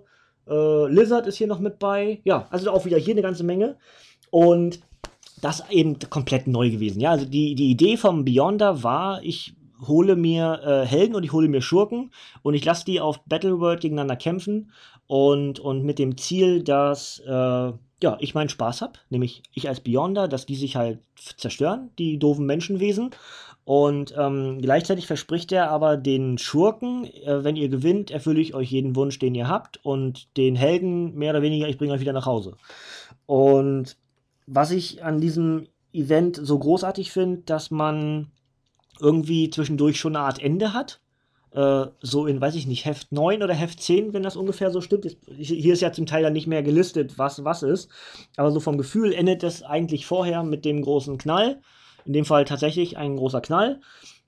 Äh, 0.49 0.87
Lizard 0.93 1.27
ist 1.27 1.37
hier 1.37 1.47
noch 1.47 1.61
mit 1.61 1.79
bei. 1.79 2.21
Ja, 2.25 2.47
also 2.51 2.71
auch 2.71 2.85
wieder 2.85 2.99
hier 2.99 3.15
eine 3.15 3.23
ganze 3.23 3.45
Menge. 3.45 3.77
Und 4.31 4.81
das 5.41 5.65
eben 5.71 5.99
komplett 6.11 6.47
neu 6.47 6.71
gewesen. 6.71 7.01
Ja, 7.01 7.11
also 7.11 7.25
die, 7.25 7.55
die 7.55 7.71
Idee 7.71 7.97
vom 7.97 8.25
Beyonder 8.25 8.83
war, 8.83 9.23
ich 9.23 9.55
hole 9.87 10.17
mir 10.17 10.61
äh, 10.65 10.87
Helden 10.87 11.15
und 11.15 11.23
ich 11.23 11.33
hole 11.33 11.49
mir 11.49 11.63
Schurken 11.63 12.11
und 12.43 12.55
ich 12.55 12.65
lasse 12.65 12.85
die 12.85 13.01
auf 13.01 13.21
Battleworld 13.25 13.81
gegeneinander 13.81 14.17
kämpfen 14.17 14.73
und, 15.07 15.61
und 15.61 15.85
mit 15.85 15.99
dem 15.99 16.17
Ziel, 16.17 16.63
dass 16.63 17.21
äh, 17.21 17.73
ja, 18.03 18.17
ich 18.21 18.35
meinen 18.35 18.49
Spaß 18.49 18.83
habe, 18.83 18.93
nämlich 19.11 19.43
ich 19.55 19.69
als 19.69 19.81
Beyonder, 19.81 20.29
dass 20.29 20.47
die 20.47 20.55
sich 20.55 20.77
halt 20.77 21.01
zerstören, 21.37 21.91
die 21.99 22.19
doofen 22.19 22.47
Menschenwesen. 22.47 23.11
Und 23.69 24.15
ähm, 24.17 24.63
gleichzeitig 24.63 25.07
verspricht 25.07 25.53
er 25.53 25.71
aber 25.71 25.99
den 25.99 26.39
Schurken, 26.39 27.05
äh, 27.05 27.45
wenn 27.45 27.55
ihr 27.55 27.69
gewinnt, 27.69 28.11
erfülle 28.11 28.41
ich 28.41 28.55
euch 28.55 28.71
jeden 28.71 28.97
Wunsch, 28.97 29.19
den 29.19 29.35
ihr 29.35 29.47
habt. 29.47 29.79
Und 29.85 30.35
den 30.39 30.57
Helden 30.57 31.15
mehr 31.17 31.33
oder 31.33 31.43
weniger, 31.43 31.69
ich 31.69 31.77
bringe 31.77 31.93
euch 31.93 32.01
wieder 32.01 32.15
nach 32.15 32.25
Hause. 32.25 32.57
Und 33.27 33.99
was 34.47 34.71
ich 34.71 35.05
an 35.05 35.21
diesem 35.21 35.67
Event 35.93 36.41
so 36.43 36.59
großartig 36.59 37.13
finde, 37.13 37.43
dass 37.43 37.71
man 37.71 38.31
irgendwie 39.01 39.51
zwischendurch 39.51 40.01
schon 40.01 40.17
eine 40.17 40.25
Art 40.25 40.43
Ende 40.43 40.73
hat. 40.73 41.03
Äh, 41.51 41.89
so 42.01 42.27
in, 42.27 42.41
weiß 42.41 42.55
ich 42.55 42.67
nicht, 42.67 42.87
Heft 42.87 43.13
9 43.13 43.43
oder 43.43 43.53
Heft 43.53 43.83
10, 43.83 44.15
wenn 44.15 44.23
das 44.23 44.37
ungefähr 44.37 44.71
so 44.71 44.81
stimmt. 44.81 45.15
Hier 45.37 45.75
ist 45.75 45.83
ja 45.83 45.93
zum 45.93 46.07
Teil 46.07 46.23
dann 46.23 46.33
nicht 46.33 46.47
mehr 46.47 46.63
gelistet, 46.63 47.19
was 47.19 47.45
was 47.45 47.63
ist. 47.63 47.91
Aber 48.39 48.51
so 48.51 48.61
vom 48.61 48.79
Gefühl 48.79 49.13
endet 49.13 49.43
es 49.43 49.63
eigentlich 49.63 50.07
vorher 50.07 50.43
mit 50.43 50.65
dem 50.65 50.81
großen 50.81 51.19
Knall. 51.19 51.61
In 52.09 52.15
dem 52.15 52.25
Fall 52.25 52.45
tatsächlich 52.45 52.97
ein 52.97 53.17
großer 53.17 53.41
Knall. 53.41 53.81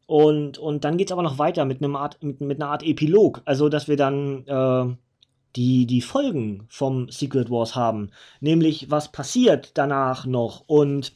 Und, 0.06 0.58
und 0.58 0.84
dann 0.84 0.96
geht 0.96 1.08
es 1.08 1.12
aber 1.12 1.22
noch 1.22 1.38
weiter 1.38 1.64
mit, 1.64 1.82
einem 1.82 1.96
Art, 1.96 2.22
mit, 2.22 2.40
mit 2.40 2.60
einer 2.60 2.70
Art 2.70 2.82
Epilog. 2.82 3.42
Also, 3.46 3.68
dass 3.68 3.88
wir 3.88 3.96
dann 3.96 4.46
äh, 4.46 4.94
die, 5.56 5.86
die 5.86 6.02
Folgen 6.02 6.66
vom 6.68 7.08
Secret 7.10 7.50
Wars 7.50 7.74
haben. 7.74 8.10
Nämlich, 8.40 8.90
was 8.90 9.10
passiert 9.10 9.72
danach 9.74 10.26
noch. 10.26 10.64
Und 10.66 11.14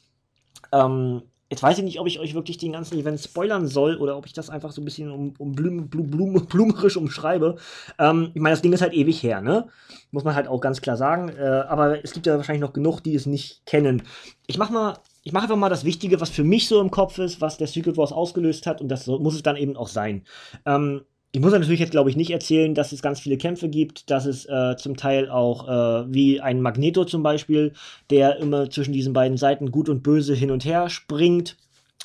ähm, 0.73 1.23
Jetzt 1.51 1.63
weiß 1.63 1.79
ich 1.79 1.85
nicht, 1.85 2.01
ob 2.01 2.09
ich 2.09 2.19
euch 2.19 2.35
wirklich 2.35 2.59
den 2.59 2.73
ganzen 2.73 2.99
Event 2.99 3.21
spoilern 3.21 3.69
soll 3.69 3.97
oder 3.97 4.17
ob 4.17 4.27
ich 4.27 4.33
das 4.33 4.51
einfach 4.51 4.73
so 4.73 4.81
ein 4.81 4.85
bisschen 4.85 5.11
um, 5.11 5.35
um 5.39 5.53
Blum, 5.53 5.89
Blum, 5.89 6.11
Blum, 6.11 6.47
blumerisch 6.49 6.97
umschreibe. 6.97 7.59
Ähm, 7.99 8.33
ich 8.35 8.41
meine, 8.41 8.55
das 8.55 8.63
Ding 8.63 8.73
ist 8.73 8.81
halt 8.81 8.95
ewig 8.95 9.23
her, 9.23 9.41
ne? 9.41 9.69
Muss 10.11 10.25
man 10.25 10.35
halt 10.35 10.49
auch 10.49 10.61
ganz 10.61 10.81
klar 10.81 10.97
sagen. 10.97 11.29
Äh, 11.29 11.65
aber 11.69 12.03
es 12.03 12.13
gibt 12.13 12.27
ja 12.27 12.37
wahrscheinlich 12.37 12.63
noch 12.63 12.73
genug, 12.73 13.03
die 13.03 13.15
es 13.15 13.27
nicht 13.27 13.67
kennen. 13.67 14.03
Ich 14.47 14.59
mach 14.59 14.71
mal, 14.71 14.99
ich 15.25 15.33
mache 15.33 15.45
einfach 15.45 15.57
mal 15.57 15.71
das 15.71 15.85
Wichtige, 15.85 16.21
was 16.21 16.31
für 16.31 16.45
mich 16.45 16.69
so 16.69 16.81
im 16.81 16.91
Kopf 16.91 17.19
ist, 17.19 17.41
was 17.41 17.57
der 17.57 17.67
Secret 17.67 17.97
Wars 17.97 18.13
ausgelöst 18.13 18.67
hat 18.67 18.81
und 18.81 18.89
das 18.89 19.07
muss 19.07 19.35
es 19.35 19.43
dann 19.43 19.57
eben 19.57 19.77
auch 19.77 19.89
sein. 19.89 20.23
Ähm, 20.67 21.01
ich 21.33 21.41
muss 21.41 21.51
natürlich 21.51 21.81
jetzt, 21.81 21.91
glaube 21.91 22.11
ich, 22.11 22.17
nicht 22.17 22.31
erzählen, 22.31 22.75
dass 22.75 22.93
es 22.93 23.03
ganz 23.03 23.19
viele 23.19 23.39
Kämpfe 23.39 23.69
gibt, 23.69 24.09
dass 24.11 24.25
es 24.25 24.45
äh, 24.45 24.77
zum 24.77 24.97
Teil 24.97 25.29
auch 25.29 25.67
äh, 25.67 26.15
wie 26.15 26.41
ein 26.41 26.61
Magneto 26.61 27.05
zum 27.05 27.25
Beispiel, 27.25 27.73
der 28.11 28.37
immer 28.37 28.71
zwischen 28.71 28.93
diesen 28.93 29.15
beiden 29.15 29.37
Seiten 29.37 29.73
gut 29.73 29.89
und 29.89 30.05
böse 30.05 30.35
hin 30.35 30.53
und 30.53 30.65
her 30.65 30.89
springt, 30.91 31.57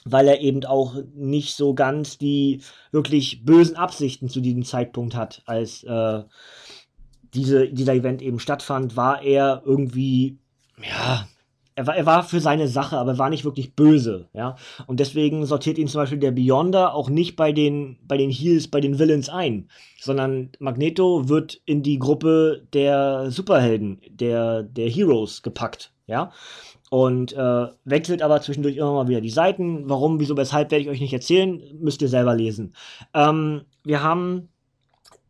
weil 0.05 0.27
er 0.27 0.39
eben 0.39 0.65
auch 0.65 0.95
nicht 1.13 1.55
so 1.55 1.75
ganz 1.75 2.17
die 2.17 2.61
wirklich 2.91 3.45
bösen 3.45 3.75
Absichten 3.75 4.29
zu 4.29 4.39
diesem 4.39 4.63
Zeitpunkt 4.63 5.13
hat, 5.13 5.43
als 5.45 5.83
äh, 5.83 6.23
diese, 7.35 7.67
dieser 7.69 7.93
Event 7.93 8.21
eben 8.21 8.39
stattfand, 8.39 8.95
war 8.95 9.21
er 9.21 9.61
irgendwie, 9.65 10.37
ja, 10.81 11.27
er 11.79 11.87
war, 11.87 11.95
er 11.95 12.05
war 12.05 12.23
für 12.23 12.41
seine 12.41 12.67
Sache, 12.67 12.97
aber 12.97 13.17
war 13.17 13.29
nicht 13.29 13.45
wirklich 13.45 13.73
böse, 13.73 14.27
ja. 14.33 14.57
Und 14.85 14.99
deswegen 14.99 15.45
sortiert 15.45 15.77
ihn 15.77 15.87
zum 15.87 16.01
Beispiel 16.01 16.19
der 16.19 16.31
Beyonder 16.31 16.93
auch 16.93 17.09
nicht 17.09 17.37
bei 17.37 17.53
den, 17.53 17.97
bei 18.05 18.17
den 18.17 18.29
Heels, 18.29 18.67
bei 18.67 18.81
den 18.81 18.99
Villains 18.99 19.29
ein, 19.29 19.69
sondern 19.97 20.49
Magneto 20.59 21.29
wird 21.29 21.61
in 21.63 21.81
die 21.81 21.97
Gruppe 21.97 22.67
der 22.73 23.31
Superhelden, 23.31 24.01
der, 24.09 24.63
der 24.63 24.89
Heroes 24.89 25.41
gepackt, 25.41 25.93
ja. 26.05 26.33
Und 26.89 27.31
äh, 27.31 27.67
wechselt 27.85 28.23
aber 28.23 28.41
zwischendurch 28.41 28.75
immer 28.75 28.91
mal 28.91 29.07
wieder 29.07 29.21
die 29.21 29.29
Seiten. 29.29 29.87
Warum, 29.87 30.19
wieso, 30.19 30.35
weshalb, 30.35 30.71
werde 30.71 30.83
ich 30.83 30.89
euch 30.89 30.99
nicht 30.99 31.13
erzählen, 31.13 31.61
müsst 31.79 32.01
ihr 32.01 32.09
selber 32.09 32.35
lesen. 32.35 32.73
Ähm, 33.13 33.61
wir 33.85 34.03
haben 34.03 34.49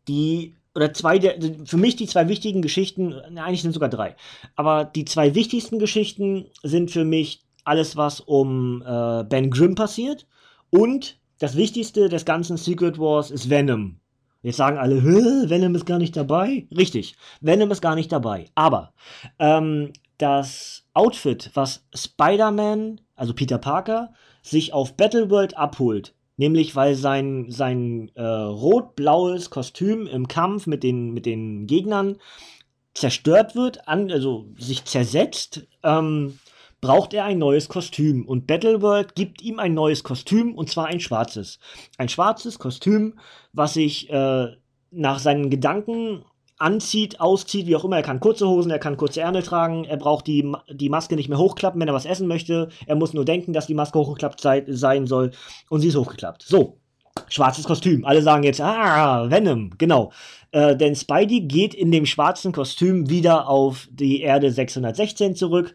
die 0.08 0.56
oder 0.74 0.92
zwei 0.92 1.18
der, 1.18 1.36
für 1.64 1.76
mich 1.76 1.96
die 1.96 2.06
zwei 2.06 2.28
wichtigen 2.28 2.62
Geschichten, 2.62 3.14
eigentlich 3.14 3.62
sind 3.62 3.72
sogar 3.72 3.88
drei, 3.88 4.16
aber 4.56 4.84
die 4.84 5.04
zwei 5.04 5.34
wichtigsten 5.34 5.78
Geschichten 5.78 6.46
sind 6.62 6.90
für 6.90 7.04
mich 7.04 7.42
alles, 7.64 7.96
was 7.96 8.20
um 8.20 8.82
äh, 8.82 9.24
Ben 9.24 9.50
Grimm 9.50 9.74
passiert 9.74 10.26
und 10.70 11.18
das 11.38 11.56
Wichtigste 11.56 12.08
des 12.08 12.24
ganzen 12.24 12.56
Secret 12.56 12.98
Wars 12.98 13.30
ist 13.30 13.48
Venom. 13.48 14.00
Jetzt 14.42 14.56
sagen 14.56 14.78
alle, 14.78 15.02
Venom 15.04 15.74
ist 15.74 15.86
gar 15.86 15.98
nicht 15.98 16.16
dabei. 16.16 16.66
Richtig, 16.74 17.16
Venom 17.40 17.70
ist 17.70 17.82
gar 17.82 17.94
nicht 17.94 18.10
dabei. 18.10 18.46
Aber 18.54 18.92
ähm, 19.38 19.92
das 20.18 20.84
Outfit, 20.94 21.50
was 21.54 21.86
Spider-Man, 21.94 23.00
also 23.16 23.34
Peter 23.34 23.58
Parker, 23.58 24.12
sich 24.42 24.72
auf 24.72 24.96
Battleworld 24.96 25.56
abholt, 25.56 26.14
Nämlich 26.40 26.74
weil 26.74 26.94
sein, 26.94 27.50
sein 27.50 28.10
äh, 28.14 28.22
rot-blaues 28.22 29.50
Kostüm 29.50 30.06
im 30.06 30.26
Kampf 30.26 30.66
mit 30.66 30.82
den, 30.82 31.12
mit 31.12 31.26
den 31.26 31.66
Gegnern 31.66 32.16
zerstört 32.94 33.54
wird, 33.54 33.86
an, 33.86 34.10
also 34.10 34.46
sich 34.56 34.86
zersetzt, 34.86 35.66
ähm, 35.82 36.38
braucht 36.80 37.12
er 37.12 37.26
ein 37.26 37.36
neues 37.36 37.68
Kostüm. 37.68 38.24
Und 38.26 38.46
Battleworld 38.46 39.14
gibt 39.14 39.42
ihm 39.42 39.58
ein 39.58 39.74
neues 39.74 40.02
Kostüm, 40.02 40.54
und 40.54 40.70
zwar 40.70 40.86
ein 40.86 41.00
schwarzes. 41.00 41.58
Ein 41.98 42.08
schwarzes 42.08 42.58
Kostüm, 42.58 43.18
was 43.52 43.74
sich 43.74 44.08
äh, 44.08 44.46
nach 44.90 45.18
seinen 45.18 45.50
Gedanken 45.50 46.24
anzieht, 46.60 47.20
auszieht, 47.20 47.66
wie 47.66 47.74
auch 47.74 47.84
immer. 47.84 47.96
Er 47.96 48.02
kann 48.02 48.20
kurze 48.20 48.46
Hosen, 48.46 48.70
er 48.70 48.78
kann 48.78 48.96
kurze 48.96 49.22
Ärmel 49.22 49.42
tragen, 49.42 49.84
er 49.84 49.96
braucht 49.96 50.26
die, 50.26 50.52
die 50.70 50.90
Maske 50.90 51.16
nicht 51.16 51.28
mehr 51.28 51.38
hochklappen, 51.38 51.80
wenn 51.80 51.88
er 51.88 51.94
was 51.94 52.04
essen 52.04 52.28
möchte. 52.28 52.68
Er 52.86 52.96
muss 52.96 53.14
nur 53.14 53.24
denken, 53.24 53.52
dass 53.52 53.66
die 53.66 53.74
Maske 53.74 53.98
hochgeklappt 53.98 54.40
sei, 54.40 54.64
sein 54.68 55.06
soll 55.06 55.32
und 55.70 55.80
sie 55.80 55.88
ist 55.88 55.96
hochgeklappt. 55.96 56.42
So, 56.42 56.78
schwarzes 57.28 57.64
Kostüm. 57.64 58.04
Alle 58.04 58.22
sagen 58.22 58.42
jetzt, 58.42 58.60
ah, 58.60 59.30
Venom, 59.30 59.70
genau. 59.78 60.12
Äh, 60.52 60.76
denn 60.76 60.94
Spidey 60.94 61.40
geht 61.40 61.74
in 61.74 61.90
dem 61.92 62.04
schwarzen 62.04 62.52
Kostüm 62.52 63.08
wieder 63.08 63.48
auf 63.48 63.88
die 63.90 64.20
Erde 64.20 64.50
616 64.50 65.36
zurück 65.36 65.74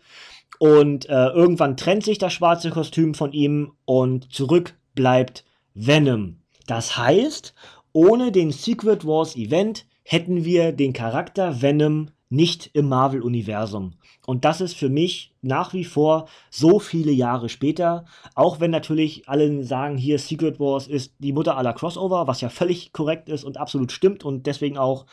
und 0.60 1.10
äh, 1.10 1.27
irgendwann 1.30 1.77
trennt 1.77 2.04
sich 2.04 2.20
das 2.20 2.34
schwarze 2.34 2.70
Kostüm 2.70 3.15
von 3.15 3.34
ihm 3.34 3.74
und 3.86 4.32
zurück 4.32 4.77
bleibt 4.94 5.46
Venom. 5.74 6.38
Das 6.68 6.96
heißt, 6.96 7.56
ohne 7.92 8.32
den 8.32 8.51
Secret 8.51 9.06
Wars 9.06 9.36
Event 9.36 9.86
hätten 10.06 10.46
wir 10.46 10.72
den 10.72 10.94
Charakter 10.94 11.62
Venom 11.62 12.12
nicht 12.30 12.70
im 12.74 12.88
Marvel-Universum. 12.88 13.94
Und 14.26 14.46
das 14.46 14.62
ist 14.62 14.76
für 14.76 14.90
mich 14.90 15.34
nach 15.42 15.74
wie 15.74 15.84
vor 15.84 16.28
so 16.50 16.80
viele 16.80 17.12
Jahre 17.12 17.50
später, 17.50 18.06
auch 18.34 18.60
wenn 18.60 18.72
natürlich 18.72 19.28
alle 19.28 19.64
sagen, 19.64 19.98
hier 19.98 20.18
Secret 20.18 20.60
Wars 20.60 20.88
ist 20.88 21.14
die 21.20 21.34
Mutter 21.34 21.58
aller 21.58 21.74
Crossover, 21.74 22.28
was 22.28 22.42
ja 22.42 22.50
völlig 22.50 22.94
korrekt 22.94 23.30
ist 23.30 23.44
und 23.44 23.58
absolut 23.58 23.92
stimmt 23.92 24.24
und 24.26 24.48
deswegen 24.48 24.78
auch 24.78 25.06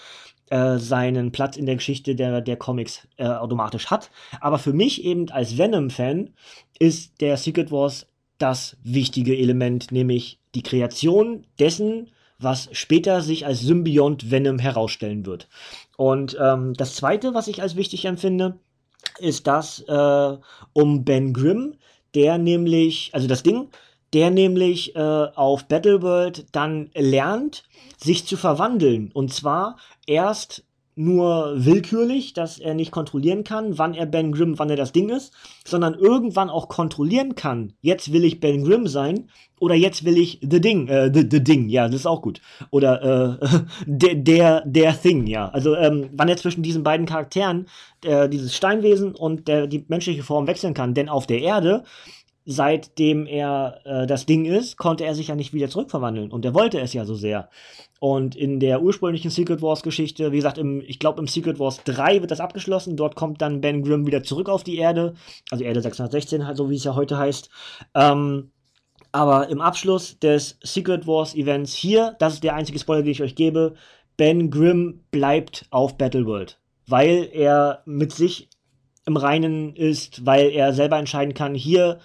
äh, 0.50 0.78
seinen 0.78 1.32
Platz 1.32 1.56
in 1.56 1.66
der 1.66 1.76
Geschichte 1.76 2.14
der, 2.14 2.40
der 2.40 2.56
Comics 2.56 3.06
äh, 3.16 3.26
automatisch 3.26 3.86
hat. 3.86 4.10
Aber 4.40 4.58
für 4.58 4.72
mich 4.72 5.04
eben 5.04 5.30
als 5.30 5.58
Venom-Fan 5.58 6.30
ist 6.78 7.20
der 7.20 7.36
Secret 7.36 7.70
Wars 7.70 8.06
das 8.38 8.76
wichtige 8.82 9.36
Element, 9.36 9.92
nämlich 9.92 10.40
die 10.54 10.62
Kreation 10.62 11.46
dessen, 11.58 12.10
was 12.42 12.68
später 12.72 13.22
sich 13.22 13.46
als 13.46 13.60
Symbiont 13.60 14.30
Venom 14.30 14.58
herausstellen 14.58 15.26
wird. 15.26 15.48
Und 15.96 16.36
ähm, 16.40 16.74
das 16.74 16.96
Zweite, 16.96 17.34
was 17.34 17.48
ich 17.48 17.62
als 17.62 17.76
wichtig 17.76 18.04
empfinde, 18.04 18.58
ist 19.18 19.46
das 19.46 19.80
äh, 19.88 20.36
um 20.72 21.04
Ben 21.04 21.32
Grimm, 21.32 21.74
der 22.14 22.38
nämlich, 22.38 23.10
also 23.12 23.26
das 23.26 23.42
Ding, 23.42 23.68
der 24.12 24.30
nämlich 24.30 24.94
äh, 24.94 24.98
auf 24.98 25.66
Battleworld 25.68 26.46
dann 26.52 26.90
lernt, 26.94 27.64
sich 27.96 28.26
zu 28.26 28.36
verwandeln. 28.36 29.10
Und 29.12 29.32
zwar 29.32 29.76
erst 30.06 30.64
nur 30.94 31.54
willkürlich, 31.56 32.34
dass 32.34 32.58
er 32.58 32.74
nicht 32.74 32.90
kontrollieren 32.90 33.44
kann, 33.44 33.78
wann 33.78 33.94
er 33.94 34.06
Ben 34.06 34.32
Grimm, 34.32 34.58
wann 34.58 34.70
er 34.70 34.76
das 34.76 34.92
Ding 34.92 35.08
ist, 35.08 35.32
sondern 35.64 35.94
irgendwann 35.94 36.50
auch 36.50 36.68
kontrollieren 36.68 37.34
kann. 37.34 37.72
Jetzt 37.80 38.12
will 38.12 38.24
ich 38.24 38.40
Ben 38.40 38.64
Grimm 38.64 38.86
sein 38.86 39.28
oder 39.58 39.74
jetzt 39.74 40.04
will 40.04 40.18
ich 40.18 40.40
The 40.42 40.60
Ding, 40.60 40.88
äh, 40.88 41.10
the, 41.12 41.26
the 41.30 41.42
Ding, 41.42 41.68
ja, 41.68 41.86
das 41.86 42.00
ist 42.00 42.06
auch 42.06 42.20
gut. 42.20 42.40
Oder 42.70 43.38
äh, 43.40 43.46
der, 43.86 44.14
der, 44.16 44.62
der 44.66 45.00
Thing, 45.00 45.26
ja. 45.26 45.48
Also 45.48 45.76
ähm, 45.76 46.10
wann 46.12 46.28
er 46.28 46.36
zwischen 46.36 46.62
diesen 46.62 46.82
beiden 46.82 47.06
Charakteren, 47.06 47.66
äh, 48.04 48.28
dieses 48.28 48.54
Steinwesen 48.54 49.14
und 49.14 49.48
der, 49.48 49.66
die 49.66 49.84
menschliche 49.88 50.22
Form 50.22 50.46
wechseln 50.46 50.74
kann. 50.74 50.94
Denn 50.94 51.08
auf 51.08 51.26
der 51.26 51.40
Erde 51.40 51.84
seitdem 52.44 53.26
er 53.26 53.80
äh, 53.84 54.06
das 54.06 54.26
Ding 54.26 54.44
ist, 54.44 54.76
konnte 54.76 55.04
er 55.04 55.14
sich 55.14 55.28
ja 55.28 55.34
nicht 55.34 55.52
wieder 55.52 55.68
zurückverwandeln. 55.68 56.30
Und 56.30 56.44
er 56.44 56.54
wollte 56.54 56.80
es 56.80 56.92
ja 56.92 57.04
so 57.04 57.14
sehr. 57.14 57.48
Und 58.00 58.34
in 58.34 58.58
der 58.58 58.82
ursprünglichen 58.82 59.30
Secret 59.30 59.62
Wars 59.62 59.82
Geschichte, 59.82 60.32
wie 60.32 60.36
gesagt, 60.36 60.58
im, 60.58 60.80
ich 60.80 60.98
glaube 60.98 61.20
im 61.20 61.28
Secret 61.28 61.58
Wars 61.58 61.82
3 61.84 62.20
wird 62.20 62.30
das 62.30 62.40
abgeschlossen. 62.40 62.96
Dort 62.96 63.14
kommt 63.14 63.40
dann 63.40 63.60
Ben 63.60 63.82
Grimm 63.82 64.06
wieder 64.06 64.22
zurück 64.22 64.48
auf 64.48 64.64
die 64.64 64.78
Erde. 64.78 65.14
Also 65.50 65.64
Erde 65.64 65.80
616, 65.80 66.46
halt 66.46 66.56
so 66.56 66.68
wie 66.68 66.76
es 66.76 66.84
ja 66.84 66.96
heute 66.96 67.16
heißt. 67.16 67.48
Ähm, 67.94 68.50
aber 69.12 69.48
im 69.50 69.60
Abschluss 69.60 70.18
des 70.18 70.58
Secret 70.62 71.06
Wars 71.06 71.34
Events 71.34 71.74
hier, 71.74 72.16
das 72.18 72.34
ist 72.34 72.44
der 72.44 72.54
einzige 72.54 72.78
Spoiler, 72.78 73.02
den 73.02 73.12
ich 73.12 73.22
euch 73.22 73.36
gebe, 73.36 73.74
Ben 74.16 74.50
Grimm 74.50 75.04
bleibt 75.10 75.66
auf 75.70 75.96
Battleworld. 75.96 76.58
Weil 76.86 77.28
er 77.32 77.82
mit 77.84 78.12
sich 78.12 78.48
im 79.06 79.16
Reinen 79.16 79.76
ist, 79.76 80.24
weil 80.26 80.50
er 80.50 80.72
selber 80.72 80.98
entscheiden 80.98 81.34
kann, 81.34 81.54
hier 81.54 82.00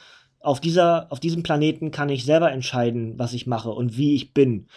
auf, 0.48 0.62
dieser, 0.62 1.12
auf 1.12 1.20
diesem 1.20 1.44
Planeten 1.44 1.92
kann 1.92 2.08
ich 2.08 2.24
selber 2.24 2.52
entscheiden, 2.52 3.20
was 3.20 3.34
ich 3.34 3.48
mache 3.48 3.70
und 3.70 3.98
wie 3.98 4.16
ich 4.16 4.34
bin. 4.34 4.68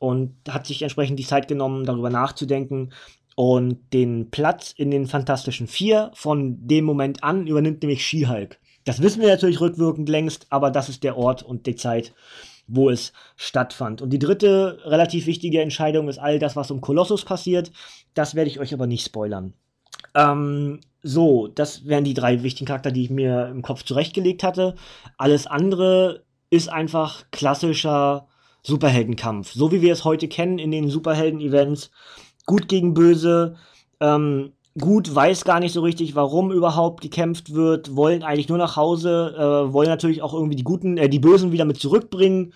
Und 0.00 0.34
hat 0.48 0.66
sich 0.66 0.82
entsprechend 0.82 1.20
die 1.20 1.26
Zeit 1.26 1.46
genommen, 1.46 1.84
darüber 1.84 2.10
nachzudenken. 2.10 2.92
Und 3.36 3.78
den 3.92 4.30
Platz 4.32 4.74
in 4.76 4.90
den 4.90 5.06
Fantastischen 5.06 5.68
Vier 5.68 6.10
von 6.14 6.66
dem 6.66 6.84
Moment 6.84 7.22
an 7.22 7.46
übernimmt 7.46 7.80
nämlich 7.80 8.04
She-Hulk. 8.04 8.58
Das 8.84 9.02
wissen 9.02 9.22
wir 9.22 9.28
natürlich 9.28 9.60
rückwirkend 9.60 10.08
längst, 10.08 10.48
aber 10.50 10.72
das 10.72 10.88
ist 10.88 11.04
der 11.04 11.16
Ort 11.16 11.44
und 11.44 11.66
die 11.66 11.76
Zeit, 11.76 12.12
wo 12.66 12.90
es 12.90 13.12
stattfand. 13.36 14.02
Und 14.02 14.10
die 14.10 14.18
dritte 14.18 14.80
relativ 14.84 15.26
wichtige 15.26 15.62
Entscheidung 15.62 16.08
ist 16.08 16.18
all 16.18 16.40
das, 16.40 16.56
was 16.56 16.72
um 16.72 16.80
Kolossus 16.80 17.24
passiert. 17.24 17.70
Das 18.14 18.34
werde 18.34 18.50
ich 18.50 18.58
euch 18.58 18.74
aber 18.74 18.88
nicht 18.88 19.06
spoilern. 19.06 19.54
Ähm, 20.14 20.80
so, 21.02 21.48
das 21.48 21.86
wären 21.86 22.04
die 22.04 22.14
drei 22.14 22.42
wichtigen 22.42 22.66
Charakter, 22.66 22.90
die 22.90 23.04
ich 23.04 23.10
mir 23.10 23.48
im 23.48 23.62
Kopf 23.62 23.84
zurechtgelegt 23.84 24.42
hatte. 24.42 24.74
Alles 25.16 25.46
andere 25.46 26.24
ist 26.50 26.68
einfach 26.68 27.24
klassischer 27.30 28.26
Superheldenkampf. 28.62 29.52
So 29.52 29.72
wie 29.72 29.80
wir 29.80 29.92
es 29.92 30.04
heute 30.04 30.28
kennen 30.28 30.58
in 30.58 30.70
den 30.70 30.88
Superhelden-Events. 30.88 31.90
Gut 32.44 32.68
gegen 32.68 32.92
böse. 32.92 33.56
Ähm, 34.00 34.52
gut 34.78 35.14
weiß 35.14 35.44
gar 35.44 35.60
nicht 35.60 35.72
so 35.72 35.80
richtig, 35.80 36.14
warum 36.14 36.52
überhaupt 36.52 37.00
gekämpft 37.00 37.54
wird. 37.54 37.96
Wollen 37.96 38.22
eigentlich 38.22 38.48
nur 38.48 38.58
nach 38.58 38.76
Hause. 38.76 39.34
Äh, 39.36 39.72
wollen 39.72 39.88
natürlich 39.88 40.22
auch 40.22 40.34
irgendwie 40.34 40.56
die 40.56 40.64
Guten, 40.64 40.98
äh, 40.98 41.08
die 41.08 41.18
Bösen 41.18 41.52
wieder 41.52 41.64
mit 41.64 41.80
zurückbringen. 41.80 42.52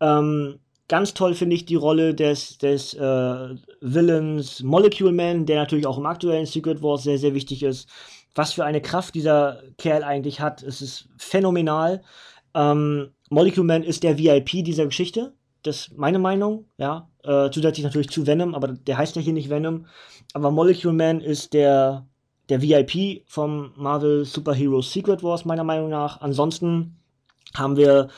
Ähm, 0.00 0.60
ganz 0.86 1.14
toll 1.14 1.34
finde 1.34 1.56
ich 1.56 1.66
die 1.66 1.74
Rolle 1.74 2.14
des, 2.14 2.58
des 2.58 2.94
äh, 2.94 3.54
Villains 3.80 4.62
Molecule 4.62 5.12
Man, 5.12 5.46
der 5.46 5.56
natürlich 5.56 5.86
auch 5.86 5.98
im 5.98 6.06
aktuellen 6.06 6.46
Secret 6.46 6.82
Wars 6.82 7.02
sehr, 7.02 7.18
sehr 7.18 7.34
wichtig 7.34 7.62
ist. 7.62 7.88
Was 8.34 8.52
für 8.52 8.64
eine 8.64 8.80
Kraft 8.80 9.14
dieser 9.14 9.62
Kerl 9.78 10.04
eigentlich 10.04 10.40
hat, 10.40 10.62
es 10.62 10.82
ist 10.82 11.08
phänomenal. 11.16 12.02
Ähm, 12.54 13.10
Molecule 13.30 13.66
Man 13.66 13.82
ist 13.82 14.02
der 14.02 14.18
VIP 14.18 14.64
dieser 14.64 14.86
Geschichte. 14.86 15.34
Das 15.62 15.88
ist 15.88 15.98
meine 15.98 16.18
Meinung, 16.18 16.66
ja. 16.78 17.08
Äh, 17.24 17.50
zusätzlich 17.50 17.84
natürlich 17.84 18.10
zu 18.10 18.26
Venom, 18.26 18.54
aber 18.54 18.68
der 18.68 18.96
heißt 18.96 19.16
ja 19.16 19.22
hier 19.22 19.32
nicht 19.32 19.50
Venom. 19.50 19.86
Aber 20.32 20.50
Molecule 20.50 20.94
Man 20.94 21.20
ist 21.20 21.52
der, 21.52 22.06
der 22.48 22.62
VIP 22.62 23.22
vom 23.26 23.72
Marvel 23.76 24.24
Superhero 24.24 24.82
Secret 24.82 25.22
Wars, 25.22 25.44
meiner 25.44 25.64
Meinung 25.64 25.90
nach. 25.90 26.20
Ansonsten 26.20 26.96
haben 27.54 27.76
wir 27.76 28.08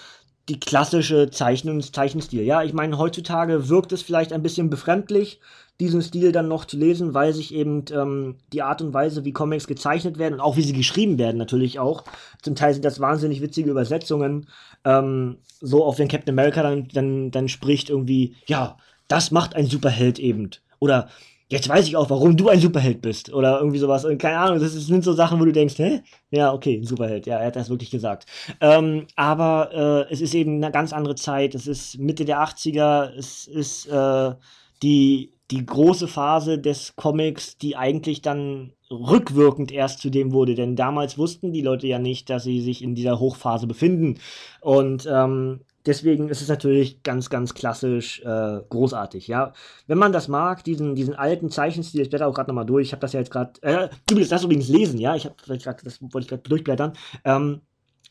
die 0.50 0.61
klassische 0.61 1.30
Zeichnungs 1.30 1.92
Zeichenstil. 1.92 2.42
Ja, 2.42 2.62
ich 2.64 2.73
meine, 2.73 2.99
heutzutage 2.99 3.69
wirkt 3.69 3.92
es 3.92 4.02
vielleicht 4.02 4.33
ein 4.33 4.42
bisschen 4.42 4.69
befremdlich, 4.69 5.40
diesen 5.78 6.02
Stil 6.02 6.33
dann 6.33 6.49
noch 6.49 6.64
zu 6.64 6.76
lesen, 6.76 7.14
weil 7.14 7.33
sich 7.33 7.54
eben 7.54 7.85
ähm, 7.92 8.35
die 8.52 8.62
Art 8.62 8.83
und 8.83 8.92
Weise, 8.92 9.25
wie 9.25 9.33
Comics 9.33 9.69
gezeichnet 9.69 10.19
werden 10.19 10.35
und 10.35 10.40
auch 10.40 10.57
wie 10.57 10.62
sie 10.62 10.73
geschrieben 10.73 11.19
werden, 11.19 11.38
natürlich 11.38 11.78
auch. 11.78 12.04
Zum 12.42 12.57
Teil 12.57 12.75
sind 12.75 12.85
das 12.85 12.99
wahnsinnig 13.00 13.40
witzige 13.40 13.71
Übersetzungen. 13.71 14.49
Ähm, 14.85 15.38
so 15.61 15.85
auf 15.85 15.97
den 15.97 16.09
Captain 16.09 16.35
America 16.35 16.62
dann, 16.62 16.88
dann, 16.92 17.30
dann 17.30 17.49
spricht 17.49 17.88
irgendwie, 17.88 18.35
ja, 18.47 18.76
das 19.07 19.30
macht 19.30 19.54
ein 19.54 19.66
Superheld 19.66 20.19
eben. 20.19 20.50
Oder 20.80 21.09
jetzt 21.50 21.69
weiß 21.69 21.87
ich 21.87 21.97
auch, 21.97 22.09
warum 22.11 22.37
du 22.37 22.49
ein 22.49 22.61
Superheld 22.61 23.02
bist. 23.02 23.33
Oder 23.33 23.59
irgendwie 23.59 23.78
sowas. 23.78 24.04
Und 24.04 24.19
keine 24.19 24.38
Ahnung, 24.38 24.61
das, 24.61 24.73
sind 24.73 25.04
so 25.04 25.12
Sachen, 25.12 25.40
wo 25.40 25.45
du 25.45 25.52
denkst, 25.52 25.78
hä? 25.78 26.00
Ja, 26.30 26.52
okay, 26.52 26.76
ein 26.76 26.85
Superheld. 26.85 27.26
Ja, 27.26 27.38
er 27.38 27.49
hat 27.49 27.57
das 27.57 27.71
wirklich 27.71 27.90
gesagt. 27.90 28.26
Ähm, 28.61 29.07
aber 29.16 30.07
äh, 30.09 30.12
es 30.12 30.21
ist 30.21 30.35
eben 30.35 30.57
eine 30.62 30.73
ganz 30.73 30.92
andere 30.92 31.16
Zeit. 31.16 31.54
Es 31.54 31.66
ist 31.66 31.99
Mitte 31.99 32.25
der 32.25 32.40
80er. 32.40 33.11
Es 33.16 33.47
ist 33.47 33.87
äh, 33.88 34.35
die, 34.83 35.33
die 35.50 35.66
große 35.66 36.07
Phase 36.07 36.59
des 36.59 36.95
Comics, 36.95 37.59
die 37.59 37.76
eigentlich 37.76 38.23
dann 38.23 38.73
rückwirkend 38.88 39.73
erst 39.73 40.00
zu 40.00 40.11
dem 40.11 40.33
wurde. 40.33 40.54
Denn 40.54 40.76
damals 40.76 41.19
wussten 41.19 41.52
die 41.52 41.62
Leute 41.62 41.88
ja 41.88 41.99
nicht, 41.99 42.30
dass 42.30 42.45
sie 42.45 42.61
sich 42.61 42.83
in 42.83 42.95
dieser 42.95 43.19
Hochphase 43.19 43.66
befinden. 43.66 44.21
Und 44.61 45.09
ähm, 45.11 45.61
deswegen 45.87 46.28
ist 46.28 46.42
es 46.42 46.49
natürlich 46.49 47.02
ganz, 47.02 47.30
ganz 47.30 47.54
klassisch 47.54 48.20
äh, 48.20 48.60
großartig, 48.68 49.28
ja. 49.28 49.52
Wenn 49.87 49.99
man 49.99 50.12
das 50.12 50.28
mag, 50.28 50.64
diesen, 50.64 50.94
diesen 50.94 51.14
alten 51.14 51.50
Zeichenstil, 51.50 52.02
ich 52.02 52.10
blätter 52.10 52.26
auch 52.26 52.34
gerade 52.34 52.50
nochmal 52.50 52.66
durch, 52.66 52.88
ich 52.88 52.92
habe 52.92 53.00
das 53.00 53.12
ja 53.12 53.20
jetzt 53.20 53.30
gerade, 53.30 53.52
äh, 53.62 53.88
übrigens, 54.10 54.30
das 54.30 54.44
übrigens 54.44 54.68
lesen, 54.68 54.99
ja, 54.99 55.14
ich 55.14 55.25
habe, 55.25 55.34
das 55.46 56.00
wollte 56.02 56.20
ich 56.20 56.28
gerade 56.28 56.42
durchblättern, 56.42 56.92
ähm, 57.25 57.60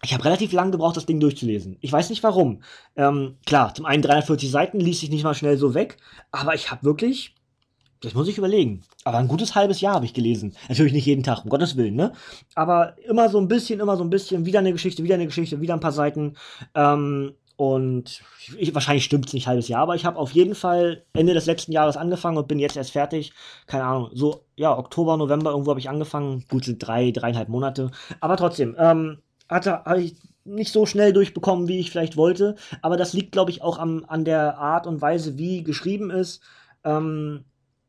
ich 0.01 0.13
habe 0.13 0.23
relativ 0.23 0.53
lange 0.53 0.71
gebraucht, 0.71 0.95
das 0.95 1.05
Ding 1.05 1.19
durchzulesen. 1.19 1.77
Ich 1.81 1.91
weiß 1.91 2.09
nicht 2.09 2.23
warum. 2.23 2.63
Ähm, 2.95 3.35
klar, 3.45 3.73
zum 3.73 3.85
einen 3.85 4.01
340 4.01 4.49
Seiten 4.49 4.79
ließ 4.79 5.01
sich 5.01 5.09
nicht 5.09 5.23
mal 5.23 5.33
schnell 5.33 5.57
so 5.57 5.73
weg, 5.73 5.97
aber 6.31 6.55
ich 6.55 6.71
habe 6.71 6.83
wirklich, 6.83 7.35
das 7.99 8.13
muss 8.13 8.29
ich 8.29 8.37
überlegen, 8.37 8.83
aber 9.03 9.17
ein 9.17 9.27
gutes 9.27 9.55
halbes 9.55 9.81
Jahr 9.81 9.95
habe 9.95 10.05
ich 10.05 10.13
gelesen. 10.13 10.55
Natürlich 10.69 10.93
nicht 10.93 11.05
jeden 11.05 11.23
Tag, 11.23 11.43
um 11.43 11.49
Gottes 11.49 11.75
Willen, 11.75 11.95
ne? 11.95 12.13
Aber 12.55 12.95
immer 12.99 13.27
so 13.27 13.39
ein 13.39 13.49
bisschen, 13.49 13.81
immer 13.81 13.97
so 13.97 14.03
ein 14.05 14.09
bisschen, 14.09 14.45
wieder 14.45 14.59
eine 14.59 14.71
Geschichte, 14.71 15.03
wieder 15.03 15.15
eine 15.15 15.25
Geschichte, 15.25 15.59
wieder 15.59 15.73
ein 15.73 15.81
paar 15.81 15.91
Seiten. 15.91 16.37
Ähm, 16.75 17.33
und 17.59 18.21
ich, 18.57 18.73
wahrscheinlich 18.73 19.03
stimmt 19.03 19.25
es 19.27 19.33
nicht 19.33 19.47
halbes 19.47 19.67
Jahr, 19.67 19.81
aber 19.81 19.93
ich 19.93 20.05
habe 20.05 20.17
auf 20.17 20.31
jeden 20.31 20.55
Fall 20.55 21.03
Ende 21.11 21.33
des 21.33 21.45
letzten 21.45 21.73
Jahres 21.73 21.97
angefangen 21.97 22.37
und 22.37 22.47
bin 22.47 22.57
jetzt 22.57 22.77
erst 22.77 22.91
fertig. 22.91 23.33
Keine 23.67 23.83
Ahnung, 23.83 24.11
so, 24.13 24.45
ja, 24.55 24.77
Oktober, 24.77 25.17
November 25.17 25.51
irgendwo 25.51 25.71
habe 25.71 25.81
ich 25.81 25.89
angefangen. 25.89 26.45
Gut, 26.47 26.63
sind 26.63 26.79
drei, 26.79 27.11
dreieinhalb 27.11 27.49
Monate. 27.49 27.91
Aber 28.21 28.37
trotzdem, 28.37 28.77
ähm, 28.79 29.17
hatte, 29.49 29.81
ich 29.97 30.15
nicht 30.45 30.71
so 30.71 30.85
schnell 30.85 31.11
durchbekommen, 31.11 31.67
wie 31.67 31.79
ich 31.79 31.91
vielleicht 31.91 32.15
wollte. 32.15 32.55
Aber 32.81 32.95
das 32.95 33.11
liegt, 33.11 33.33
glaube 33.33 33.51
ich, 33.51 33.61
auch 33.61 33.77
am, 33.77 34.05
an 34.07 34.23
der 34.23 34.57
Art 34.57 34.87
und 34.87 35.01
Weise, 35.01 35.37
wie 35.37 35.61
geschrieben 35.61 36.11
ist. 36.11 36.41
Ähm, 36.85 37.43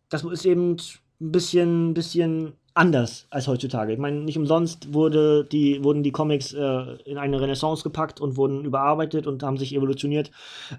das 0.08 0.24
ist 0.24 0.46
eben 0.46 0.72
ein 0.72 1.30
bisschen, 1.30 1.94
bisschen 1.94 2.54
anders 2.74 3.26
als 3.30 3.48
heutzutage. 3.48 3.92
Ich 3.92 3.98
meine, 3.98 4.18
nicht 4.18 4.38
umsonst 4.38 4.94
wurde 4.94 5.44
die, 5.44 5.82
wurden 5.82 6.02
die 6.02 6.12
Comics 6.12 6.52
äh, 6.52 6.82
in 7.04 7.18
eine 7.18 7.40
Renaissance 7.40 7.82
gepackt 7.82 8.20
und 8.20 8.36
wurden 8.36 8.64
überarbeitet 8.64 9.26
und 9.26 9.42
haben 9.42 9.58
sich 9.58 9.74
evolutioniert. 9.74 10.30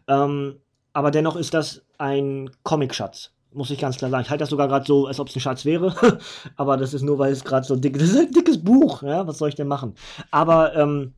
Ähm, 0.07 0.55
aber 0.93 1.11
dennoch 1.11 1.35
ist 1.35 1.53
das 1.53 1.83
ein 1.97 2.49
Comic-Schatz. 2.63 3.31
Muss 3.53 3.69
ich 3.69 3.79
ganz 3.79 3.97
klar 3.97 4.09
sagen. 4.09 4.23
Ich 4.23 4.29
halte 4.29 4.43
das 4.43 4.49
sogar 4.49 4.69
gerade 4.69 4.85
so, 4.85 5.07
als 5.07 5.19
ob 5.19 5.27
es 5.27 5.35
ein 5.35 5.41
Schatz 5.41 5.65
wäre. 5.65 5.93
aber 6.55 6.77
das 6.77 6.93
ist 6.93 7.01
nur, 7.01 7.19
weil 7.19 7.33
es 7.33 7.43
gerade 7.43 7.65
so 7.65 7.75
dick 7.75 7.95
ist. 7.95 8.03
Das 8.03 8.09
ist 8.11 8.27
ein 8.27 8.31
dickes 8.31 8.63
Buch. 8.63 9.03
Ja? 9.03 9.27
Was 9.27 9.37
soll 9.37 9.49
ich 9.49 9.55
denn 9.55 9.67
machen? 9.67 9.93
Aber 10.31 10.75
ähm, 10.75 11.13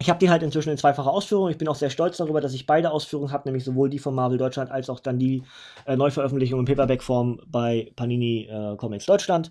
ich 0.00 0.08
habe 0.08 0.18
die 0.18 0.30
halt 0.30 0.42
inzwischen 0.42 0.70
in 0.70 0.76
zweifacher 0.76 1.10
Ausführung. 1.10 1.48
Ich 1.48 1.58
bin 1.58 1.66
auch 1.66 1.74
sehr 1.74 1.90
stolz 1.90 2.18
darüber, 2.18 2.40
dass 2.40 2.54
ich 2.54 2.66
beide 2.66 2.92
Ausführungen 2.92 3.32
habe, 3.32 3.48
nämlich 3.48 3.64
sowohl 3.64 3.90
die 3.90 3.98
von 3.98 4.14
Marvel 4.14 4.38
Deutschland 4.38 4.70
als 4.70 4.88
auch 4.90 5.00
dann 5.00 5.18
die 5.18 5.42
äh, 5.86 5.96
Neuveröffentlichung 5.96 6.60
in 6.60 6.66
Paperback-Form 6.66 7.40
bei 7.46 7.90
Panini 7.96 8.48
äh, 8.50 8.76
Comics 8.76 9.06
Deutschland. 9.06 9.50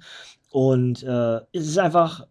Und 0.50 1.04
äh, 1.04 1.38
es 1.52 1.68
ist 1.68 1.78
einfach, 1.78 2.26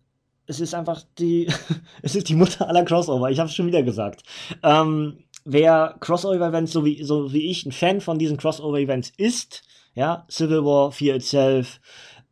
es 0.46 0.60
ist 0.60 0.74
einfach 0.74 1.02
die, 1.18 1.48
es 2.02 2.14
ist 2.14 2.28
die 2.28 2.34
Mutter 2.34 2.68
aller 2.68 2.84
Crossover. 2.84 3.30
Ich 3.30 3.38
habe 3.38 3.48
es 3.48 3.54
schon 3.54 3.66
wieder 3.66 3.82
gesagt. 3.82 4.22
Ähm, 4.62 5.24
wer 5.44 5.96
Crossover-Events 6.00 6.72
so 6.72 6.84
wie, 6.84 7.02
so 7.02 7.32
wie 7.32 7.50
ich 7.50 7.66
ein 7.66 7.72
Fan 7.72 8.00
von 8.00 8.18
diesen 8.18 8.36
Crossover-Events 8.36 9.12
ist, 9.16 9.62
ja, 9.94 10.26
Civil 10.30 10.64
War, 10.64 10.92
Fear 10.92 11.16
Itself, 11.16 11.80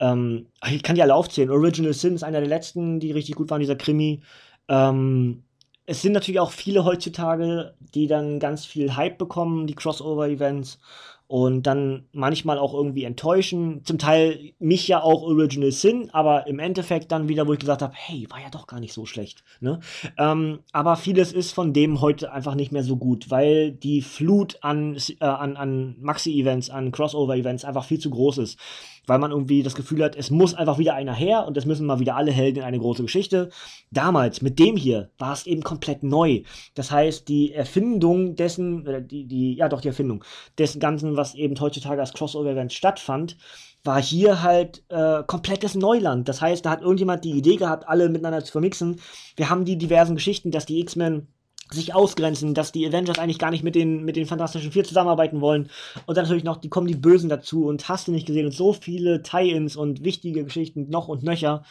ähm, 0.01 0.49
ich 0.71 0.83
kann 0.83 0.97
die 0.97 1.03
alle 1.03 1.15
aufzählen. 1.15 1.51
Original 1.51 1.95
Sin 1.95 2.15
ist 2.15 2.25
einer 2.25 2.41
der 2.41 2.49
letzten, 2.49 3.01
die 3.01 3.13
richtig 3.13 3.37
gut 3.37 3.51
waren, 3.51 3.61
dieser 3.61 3.77
Krimi. 3.77 4.23
Ähm, 4.69 5.45
es 5.87 6.03
sind 6.03 6.13
natürlich 6.13 6.41
auch 6.41 6.51
viele 6.51 6.85
heutzutage, 6.85 7.75
die 7.79 8.07
dann 8.07 8.39
ganz 8.39 8.65
viel 8.65 8.97
Hype 8.97 9.19
bekommen, 9.19 9.67
die 9.67 9.75
Crossover-Events 9.75 10.79
und 11.27 11.63
dann 11.63 12.05
manchmal 12.13 12.59
auch 12.59 12.75
irgendwie 12.75 13.05
enttäuschen. 13.05 13.83
Zum 13.85 13.99
Teil 13.99 14.53
mich 14.59 14.87
ja 14.89 15.03
auch 15.03 15.23
Original 15.23 15.73
Sin, 15.73 16.11
aber 16.13 16.47
im 16.47 16.59
Endeffekt 16.59 17.13
dann 17.13 17.29
wieder, 17.29 17.47
wo 17.47 17.53
ich 17.55 17.59
gesagt 17.59 17.83
habe, 17.83 17.95
hey, 17.97 18.27
war 18.31 18.41
ja 18.41 18.51
doch 18.51 18.67
gar 18.67 18.81
nicht 18.81 18.93
so 18.93 19.07
schlecht. 19.07 19.43
Ne? 19.61 19.81
Ähm, 20.19 20.61
aber 20.73 20.97
vieles 20.97 21.33
ist 21.33 21.53
von 21.53 21.73
dem 21.73 22.01
heute 22.01 22.33
einfach 22.33 22.55
nicht 22.55 22.73
mehr 22.73 22.85
so 22.85 22.97
gut, 22.97 23.31
weil 23.31 23.73
die 23.73 24.03
Flut 24.03 24.59
an, 24.61 24.97
äh, 25.21 25.25
an, 25.25 25.57
an 25.57 25.97
Maxi-Events, 26.01 26.71
an 26.71 26.93
Crossover-Events 26.93 27.65
einfach 27.65 27.85
viel 27.85 27.99
zu 27.99 28.11
groß 28.11 28.39
ist 28.39 28.59
weil 29.07 29.19
man 29.19 29.31
irgendwie 29.31 29.63
das 29.63 29.75
Gefühl 29.75 30.03
hat, 30.03 30.17
es 30.17 30.31
muss 30.31 30.55
einfach 30.55 30.79
wieder 30.79 30.95
einer 30.95 31.15
her 31.15 31.47
und 31.47 31.57
es 31.57 31.67
müssen 31.67 31.87
mal 31.87 32.01
wieder 32.01 32.17
alle 32.17 32.33
Helden 32.33 32.59
in 32.61 32.65
eine 32.65 32.79
große 32.79 33.03
Geschichte. 33.03 33.51
Damals, 33.91 34.43
mit 34.43 34.59
dem 34.59 34.77
hier, 34.77 35.11
war 35.19 35.33
es 35.33 35.47
eben 35.47 35.63
komplett 35.63 36.03
neu. 36.03 36.43
Das 36.75 36.91
heißt, 36.91 37.29
die 37.29 37.53
Erfindung 37.53 38.37
dessen, 38.37 38.87
oder 38.87 39.01
die, 39.01 39.27
die, 39.27 39.55
ja 39.55 39.69
doch, 39.69 39.81
die 39.81 39.89
Erfindung 39.89 40.25
dessen 40.59 40.81
Ganzen, 40.81 41.17
was 41.17 41.35
eben 41.35 41.59
heutzutage 41.61 42.01
als 42.01 42.13
Crossover-Event 42.13 42.73
stattfand, 42.73 43.37
war 43.85 44.03
hier 44.03 44.43
halt 44.43 44.83
äh, 44.89 45.23
komplettes 45.27 45.75
Neuland. 45.75 46.29
Das 46.29 46.41
heißt, 46.41 46.65
da 46.65 46.71
hat 46.71 46.81
irgendjemand 46.81 47.25
die 47.25 47.33
Idee 47.33 47.57
gehabt, 47.57 47.87
alle 47.87 48.09
miteinander 48.09 48.43
zu 48.43 48.53
vermixen. 48.53 49.01
Wir 49.37 49.51
haben 49.51 49.67
die 49.67 49.77
diversen 49.77 50.15
Geschichten, 50.15 50.51
dass 50.51 50.65
die 50.65 50.81
X-Men 50.81 51.29
sich 51.71 51.95
ausgrenzen, 51.95 52.55
dass 52.55 52.73
die 52.73 52.87
Avengers 52.87 53.19
eigentlich 53.19 53.39
gar 53.39 53.51
nicht 53.51 53.65
mit 53.65 53.75
den, 53.75 54.05
mit 54.05 54.17
den 54.17 54.27
Fantastischen 54.27 54.73
Vier 54.73 54.85
zusammenarbeiten 54.85 55.41
wollen. 55.41 55.71
Und 56.07 56.17
dann 56.17 56.25
natürlich 56.25 56.45
noch, 56.45 56.59
die 56.59 56.69
kommen 56.69 56.87
die 56.87 56.95
Bösen 56.95 57.29
dazu 57.29 57.67
und 57.67 57.89
hast 57.89 58.09
du 58.09 58.13
nicht 58.13 58.27
gesehen 58.27 58.47
und 58.47 58.53
so 58.53 58.73
viele 58.73 59.23
Tie-Ins 59.23 59.77
und 59.77 60.05
wichtige 60.05 60.45
Geschichten 60.45 60.91
noch 60.91 61.09
und 61.09 61.23
nöcher. 61.23 61.65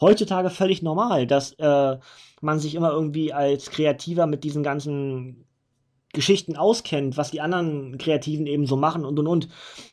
Heutzutage 0.00 0.50
völlig 0.50 0.82
normal, 0.82 1.26
dass 1.26 1.52
äh, 1.54 1.96
man 2.40 2.58
sich 2.58 2.74
immer 2.74 2.92
irgendwie 2.92 3.32
als 3.32 3.70
Kreativer 3.70 4.26
mit 4.26 4.44
diesen 4.44 4.62
ganzen 4.62 5.44
Geschichten 6.12 6.56
auskennt, 6.56 7.16
was 7.16 7.30
die 7.30 7.40
anderen 7.40 7.98
Kreativen 7.98 8.46
eben 8.46 8.66
so 8.66 8.76
machen 8.76 9.04
und 9.04 9.18
und 9.18 9.26
und. 9.26 9.48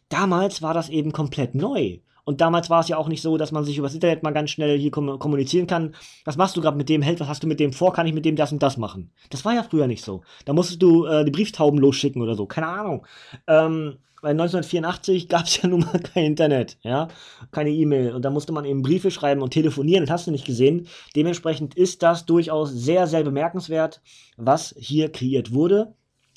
Damals 0.09 0.61
war 0.61 0.73
das 0.73 0.89
eben 0.89 1.11
komplett 1.11 1.55
neu. 1.55 1.99
Und 2.25 2.41
damals 2.41 2.69
war 2.69 2.81
es 2.81 2.87
ja 2.87 2.97
auch 2.97 3.07
nicht 3.07 3.21
so, 3.21 3.37
dass 3.37 3.51
man 3.51 3.63
sich 3.63 3.77
übers 3.77 3.93
Internet 3.93 4.23
mal 4.23 4.31
ganz 4.31 4.49
schnell 4.49 4.77
hier 4.77 4.91
kommunizieren 4.91 5.67
kann. 5.67 5.95
Was 6.25 6.37
machst 6.37 6.57
du 6.57 6.61
gerade 6.61 6.75
mit 6.75 6.89
dem 6.89 7.01
Held? 7.01 7.19
Was 7.19 7.27
hast 7.27 7.43
du 7.43 7.47
mit 7.47 7.59
dem 7.59 7.71
vor? 7.71 7.93
Kann 7.93 8.07
ich 8.07 8.13
mit 8.13 8.25
dem 8.25 8.35
das 8.35 8.51
und 8.51 8.61
das 8.61 8.77
machen? 8.77 9.11
Das 9.29 9.45
war 9.45 9.53
ja 9.53 9.63
früher 9.63 9.87
nicht 9.87 10.03
so. 10.03 10.23
Da 10.43 10.53
musstest 10.53 10.81
du 10.81 11.05
äh, 11.05 11.23
die 11.23 11.31
Brieftauben 11.31 11.79
losschicken 11.79 12.21
oder 12.21 12.35
so. 12.35 12.47
Keine 12.47 12.67
Ahnung. 12.67 13.05
Ähm, 13.47 13.97
weil 14.25 14.31
1984 14.31 15.29
gab 15.29 15.45
es 15.45 15.61
ja 15.61 15.69
nun 15.69 15.81
mal 15.81 15.99
kein 15.99 16.25
Internet, 16.25 16.79
ja, 16.81 17.09
keine 17.51 17.69
E-Mail. 17.69 18.15
Und 18.15 18.25
da 18.25 18.31
musste 18.31 18.53
man 18.53 18.65
eben 18.65 18.81
Briefe 18.81 19.11
schreiben 19.11 19.43
und 19.43 19.51
telefonieren, 19.51 20.05
das 20.05 20.11
hast 20.11 20.25
du 20.25 20.31
nicht 20.31 20.45
gesehen. 20.45 20.87
Dementsprechend 21.15 21.75
ist 21.75 22.01
das 22.01 22.25
durchaus 22.25 22.71
sehr, 22.71 23.05
sehr 23.05 23.23
bemerkenswert, 23.23 24.01
was 24.35 24.73
hier 24.79 25.11
kreiert 25.11 25.53
wurde. 25.53 25.93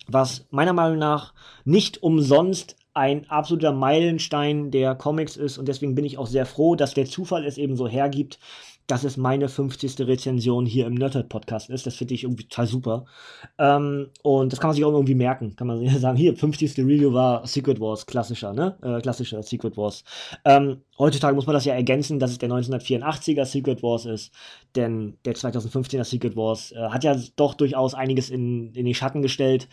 Was 0.07 0.47
meiner 0.51 0.75
Meinung 0.75 0.99
nach 0.99 1.33
nicht 1.65 2.03
umsonst 2.03 2.77
ein 2.99 3.31
absoluter 3.31 3.73
Meilenstein 3.73 4.71
der 4.71 4.95
Comics 4.95 5.37
ist 5.37 5.57
und 5.57 5.69
deswegen 5.69 5.95
bin 5.95 6.05
ich 6.05 6.19
auch 6.19 6.27
sehr 6.27 6.45
froh, 6.45 6.75
dass 6.75 6.95
der 6.95 7.07
Zufall 7.07 7.47
es 7.47 7.57
eben 7.57 7.77
so 7.77 7.89
hergibt, 7.89 8.39
dass 8.89 9.05
es 9.05 9.19
meine 9.19 9.49
50. 9.49 10.01
Rezension 10.01 10.65
hier 10.65 10.87
im 10.87 10.95
Nerdhead 10.95 11.29
Podcast 11.29 11.69
ist. 11.69 11.87
Das 11.87 11.95
finde 11.95 12.15
ich 12.15 12.25
irgendwie 12.25 12.45
total 12.45 12.67
super. 12.67 13.05
Ähm, 13.59 14.09
und 14.23 14.51
das 14.51 14.61
kann 14.61 14.69
man 14.69 14.75
sich 14.75 14.85
auch 14.85 14.93
irgendwie 14.93 15.15
merken. 15.15 15.55
Kann 15.57 15.67
man 15.67 15.87
sagen, 15.99 16.17
hier, 16.17 16.35
50. 16.35 16.79
Review 16.79 17.13
war 17.13 17.47
Secret 17.47 17.81
Wars, 17.81 18.07
klassischer, 18.07 18.55
ne? 18.55 18.79
Äh, 18.83 19.03
klassischer 19.03 19.43
Secret 19.43 19.77
Wars. 19.77 20.05
Ähm, 20.47 20.81
heutzutage 20.99 21.35
muss 21.35 21.47
man 21.47 21.53
das 21.53 21.67
ja 21.67 21.75
ergänzen, 21.75 22.19
dass 22.19 22.31
es 22.31 22.39
der 22.39 22.49
1984er 22.49 23.45
Secret 23.45 23.83
Wars 23.83 24.07
ist. 24.07 24.33
Denn 24.75 25.19
der 25.27 25.35
2015er 25.35 26.05
Secret 26.05 26.35
Wars 26.35 26.73
äh, 26.73 26.89
hat 26.89 27.05
ja 27.05 27.15
doch 27.37 27.53
durchaus 27.53 27.93
einiges 27.93 28.31
in, 28.31 28.73
in 28.73 28.87
den 28.87 28.95
Schatten 28.95 29.21
gestellt. 29.21 29.69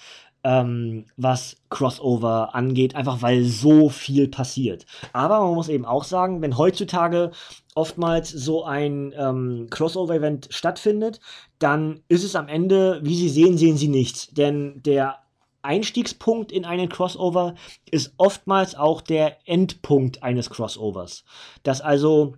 Ähm, 0.46 1.06
was 1.18 1.58
Crossover 1.70 2.54
angeht, 2.54 2.96
einfach 2.96 3.24
weil 3.24 3.44
so 3.44 3.90
viel 3.90 4.28
passiert. 4.28 4.86
Aber 5.12 5.40
man 5.40 5.56
muss 5.56 5.70
eben 5.70 5.86
auch 5.86 6.04
sagen, 6.04 6.42
wenn 6.44 6.58
heutzutage 6.58 7.32
oftmals 7.74 8.30
so 8.30 8.64
ein 8.64 9.12
ähm, 9.18 9.68
Crossover-Event 9.72 10.50
stattfindet, 10.52 11.20
dann 11.58 12.02
ist 12.10 12.24
es 12.24 12.36
am 12.36 12.48
Ende, 12.48 13.00
wie 13.04 13.16
Sie 13.16 13.30
sehen, 13.30 13.58
sehen 13.58 13.76
Sie 13.76 13.88
nichts. 13.88 14.28
Denn 14.28 14.84
der 14.84 15.18
Einstiegspunkt 15.64 16.52
in 16.52 16.64
einen 16.64 16.90
Crossover 16.90 17.56
ist 17.90 18.14
oftmals 18.18 18.76
auch 18.76 19.02
der 19.02 19.38
Endpunkt 19.48 20.22
eines 20.22 20.52
Crossovers. 20.52 21.26
Dass 21.64 21.82
also 21.82 22.36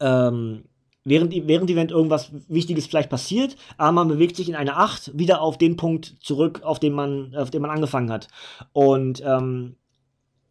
ähm, 0.00 0.64
während, 1.04 1.32
während 1.46 1.70
Event 1.70 1.90
irgendwas 1.90 2.30
Wichtiges 2.48 2.86
vielleicht 2.86 3.10
passiert, 3.10 3.56
aber 3.76 3.92
man 3.92 4.08
bewegt 4.08 4.36
sich 4.36 4.48
in 4.48 4.56
eine 4.56 4.76
Acht 4.76 5.16
wieder 5.16 5.40
auf 5.40 5.58
den 5.58 5.76
Punkt 5.76 6.16
zurück, 6.20 6.62
auf 6.62 6.80
den 6.80 6.92
man, 6.92 7.34
auf 7.36 7.50
den 7.50 7.62
man 7.62 7.70
angefangen 7.70 8.10
hat. 8.10 8.28
Und 8.72 9.22
ähm, 9.24 9.76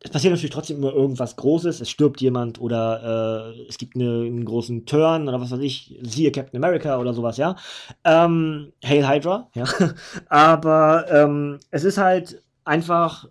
es 0.04 0.12
passiert 0.12 0.34
natürlich 0.34 0.52
trotzdem 0.52 0.78
immer 0.78 0.94
irgendwas 0.94 1.38
Großes, 1.38 1.80
es 1.80 1.89
stirbt 1.89 2.20
jemand 2.20 2.60
oder 2.60 3.54
äh, 3.56 3.68
es 3.68 3.78
gibt 3.78 3.96
eine, 3.96 4.24
einen 4.26 4.44
großen 4.44 4.86
Turn 4.86 5.30
oder 5.30 5.39
was 5.39 5.52
weiß 5.52 5.62
ich, 5.62 5.98
siehe 6.02 6.32
Captain 6.32 6.62
America 6.62 7.00
oder 7.00 7.13
sowas, 7.13 7.38
ja. 7.38 7.56
Ähm, 8.04 8.74
Hail 8.84 9.08
Hydra, 9.08 9.50
ja. 9.56 9.63
Aber 10.28 11.06
ähm, 11.10 11.60
es 11.72 11.86
ist 11.86 11.98
halt 11.98 12.44
einfach 12.66 13.30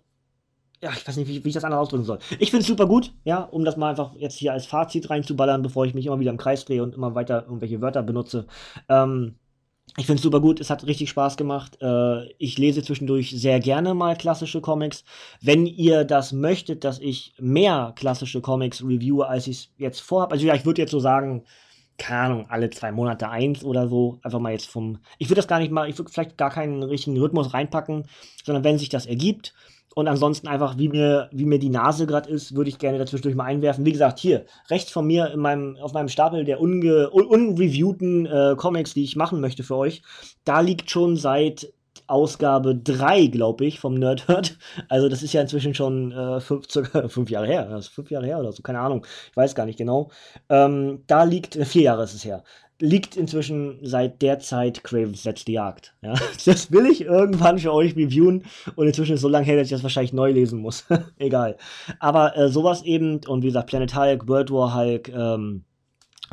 ja, 0.83 0.91
ich 0.91 1.07
weiß 1.07 1.15
nicht, 1.15 1.29
wie, 1.29 1.43
wie 1.43 1.47
ich 1.47 1.53
das 1.53 1.63
anders 1.63 1.79
ausdrücken 1.79 2.03
soll. 2.03 2.19
Ich 2.39 2.49
finde 2.51 2.61
es 2.61 2.67
super 2.67 2.85
gut, 2.85 3.13
ja, 3.23 3.41
um 3.41 3.63
das 3.63 3.77
mal 3.77 3.89
einfach 3.89 4.15
jetzt 4.17 4.37
hier 4.37 4.51
als 4.51 4.65
Fazit 4.65 5.09
reinzuballern, 5.09 5.61
bevor 5.61 5.85
ich 5.85 5.93
mich 5.93 6.05
immer 6.05 6.19
wieder 6.19 6.31
im 6.31 6.37
Kreis 6.37 6.65
drehe 6.65 6.83
und 6.83 6.93
immer 6.93 7.15
weiter 7.15 7.43
irgendwelche 7.43 7.81
Wörter 7.81 8.03
benutze. 8.03 8.47
Ähm, 8.89 9.35
ich 9.95 10.05
finde 10.05 10.17
es 10.17 10.23
super 10.23 10.41
gut, 10.41 10.59
es 10.59 10.69
hat 10.69 10.85
richtig 10.85 11.09
Spaß 11.09 11.37
gemacht. 11.37 11.77
Äh, 11.81 12.25
ich 12.37 12.57
lese 12.57 12.83
zwischendurch 12.83 13.31
sehr 13.31 13.61
gerne 13.61 13.93
mal 13.93 14.17
klassische 14.17 14.59
Comics. 14.59 15.05
Wenn 15.41 15.65
ihr 15.65 16.03
das 16.03 16.33
möchtet, 16.33 16.83
dass 16.83 16.99
ich 16.99 17.33
mehr 17.39 17.93
klassische 17.95 18.41
Comics 18.41 18.83
reviewe, 18.83 19.27
als 19.27 19.47
ich 19.47 19.57
es 19.57 19.69
jetzt 19.77 20.01
vorhabe, 20.01 20.33
also 20.33 20.45
ja, 20.45 20.55
ich 20.55 20.65
würde 20.65 20.81
jetzt 20.81 20.91
so 20.91 20.99
sagen, 20.99 21.45
keine 21.97 22.19
Ahnung, 22.19 22.45
alle 22.49 22.69
zwei 22.71 22.91
Monate 22.91 23.29
eins 23.29 23.63
oder 23.63 23.87
so. 23.87 24.19
Einfach 24.23 24.39
mal 24.39 24.51
jetzt 24.51 24.67
vom. 24.67 24.97
Ich 25.17 25.29
würde 25.29 25.39
das 25.39 25.47
gar 25.47 25.59
nicht 25.59 25.71
mal, 25.71 25.87
ich 25.89 25.97
würde 25.97 26.11
vielleicht 26.11 26.37
gar 26.37 26.49
keinen 26.49 26.83
richtigen 26.83 27.17
Rhythmus 27.17 27.53
reinpacken, 27.53 28.05
sondern 28.43 28.63
wenn 28.63 28.79
sich 28.79 28.89
das 28.89 29.05
ergibt, 29.05 29.53
und 29.95 30.07
ansonsten 30.07 30.47
einfach, 30.47 30.77
wie 30.77 30.89
mir, 30.89 31.29
wie 31.31 31.45
mir 31.45 31.59
die 31.59 31.69
Nase 31.69 32.07
gerade 32.07 32.29
ist, 32.29 32.55
würde 32.55 32.69
ich 32.69 32.79
gerne 32.79 32.97
dazwischendurch 32.97 33.35
mal 33.35 33.45
einwerfen. 33.45 33.85
Wie 33.85 33.91
gesagt, 33.91 34.19
hier, 34.19 34.45
rechts 34.69 34.91
von 34.91 35.05
mir 35.05 35.31
in 35.31 35.39
meinem, 35.39 35.77
auf 35.77 35.93
meinem 35.93 36.09
Stapel 36.09 36.45
der 36.45 36.59
unge, 36.59 37.11
un 37.11 37.25
unreviewten 37.25 38.25
äh, 38.25 38.55
Comics, 38.57 38.93
die 38.93 39.03
ich 39.03 39.15
machen 39.15 39.39
möchte 39.39 39.63
für 39.63 39.75
euch, 39.75 40.01
da 40.45 40.61
liegt 40.61 40.89
schon 40.89 41.17
seit 41.17 41.71
Ausgabe 42.07 42.75
3, 42.75 43.27
glaube 43.27 43.65
ich, 43.65 43.79
vom 43.79 43.93
Nerdhurt. 43.93 44.57
Also 44.89 45.07
das 45.09 45.23
ist 45.23 45.33
ja 45.33 45.41
inzwischen 45.41 45.73
schon 45.73 46.11
äh, 46.11 46.41
fünf, 46.41 46.69
circa 46.69 47.07
fünf 47.07 47.29
Jahre 47.29 47.47
her. 47.47 47.67
Das 47.69 47.85
ist 47.85 47.93
fünf 47.93 48.11
Jahre 48.11 48.25
her 48.25 48.39
oder 48.39 48.51
so, 48.51 48.61
keine 48.61 48.79
Ahnung. 48.79 49.05
Ich 49.31 49.37
weiß 49.37 49.55
gar 49.55 49.65
nicht 49.65 49.77
genau. 49.77 50.11
Ähm, 50.49 51.03
da 51.07 51.23
liegt, 51.23 51.55
vier 51.65 51.83
Jahre 51.83 52.03
ist 52.03 52.13
es 52.13 52.25
her 52.25 52.43
liegt 52.83 53.15
inzwischen 53.15 53.79
seit 53.81 54.21
der 54.21 54.39
Zeit 54.39 54.83
Cravens 54.83 55.23
letzte 55.23 55.53
Jagd. 55.53 55.95
Ja? 56.01 56.15
Das 56.45 56.69
will 56.69 56.85
ich 56.85 57.01
irgendwann 57.01 57.57
für 57.57 57.71
euch 57.71 57.95
reviewen 57.95 58.43
und 58.75 58.87
inzwischen 58.87 59.13
ist 59.13 59.21
so 59.21 59.29
lange 59.29 59.45
her, 59.45 59.55
dass 59.55 59.67
ich 59.67 59.71
das 59.71 59.83
wahrscheinlich 59.83 60.11
neu 60.11 60.31
lesen 60.31 60.59
muss. 60.59 60.83
Egal. 61.17 61.55
Aber 61.99 62.35
äh, 62.35 62.49
sowas 62.49 62.83
eben 62.83 63.21
und 63.25 63.41
wie 63.41 63.47
gesagt, 63.47 63.69
Planet 63.69 63.95
Hulk, 63.95 64.27
World 64.27 64.51
War 64.51 64.75
Hulk, 64.75 65.07
ähm, 65.07 65.63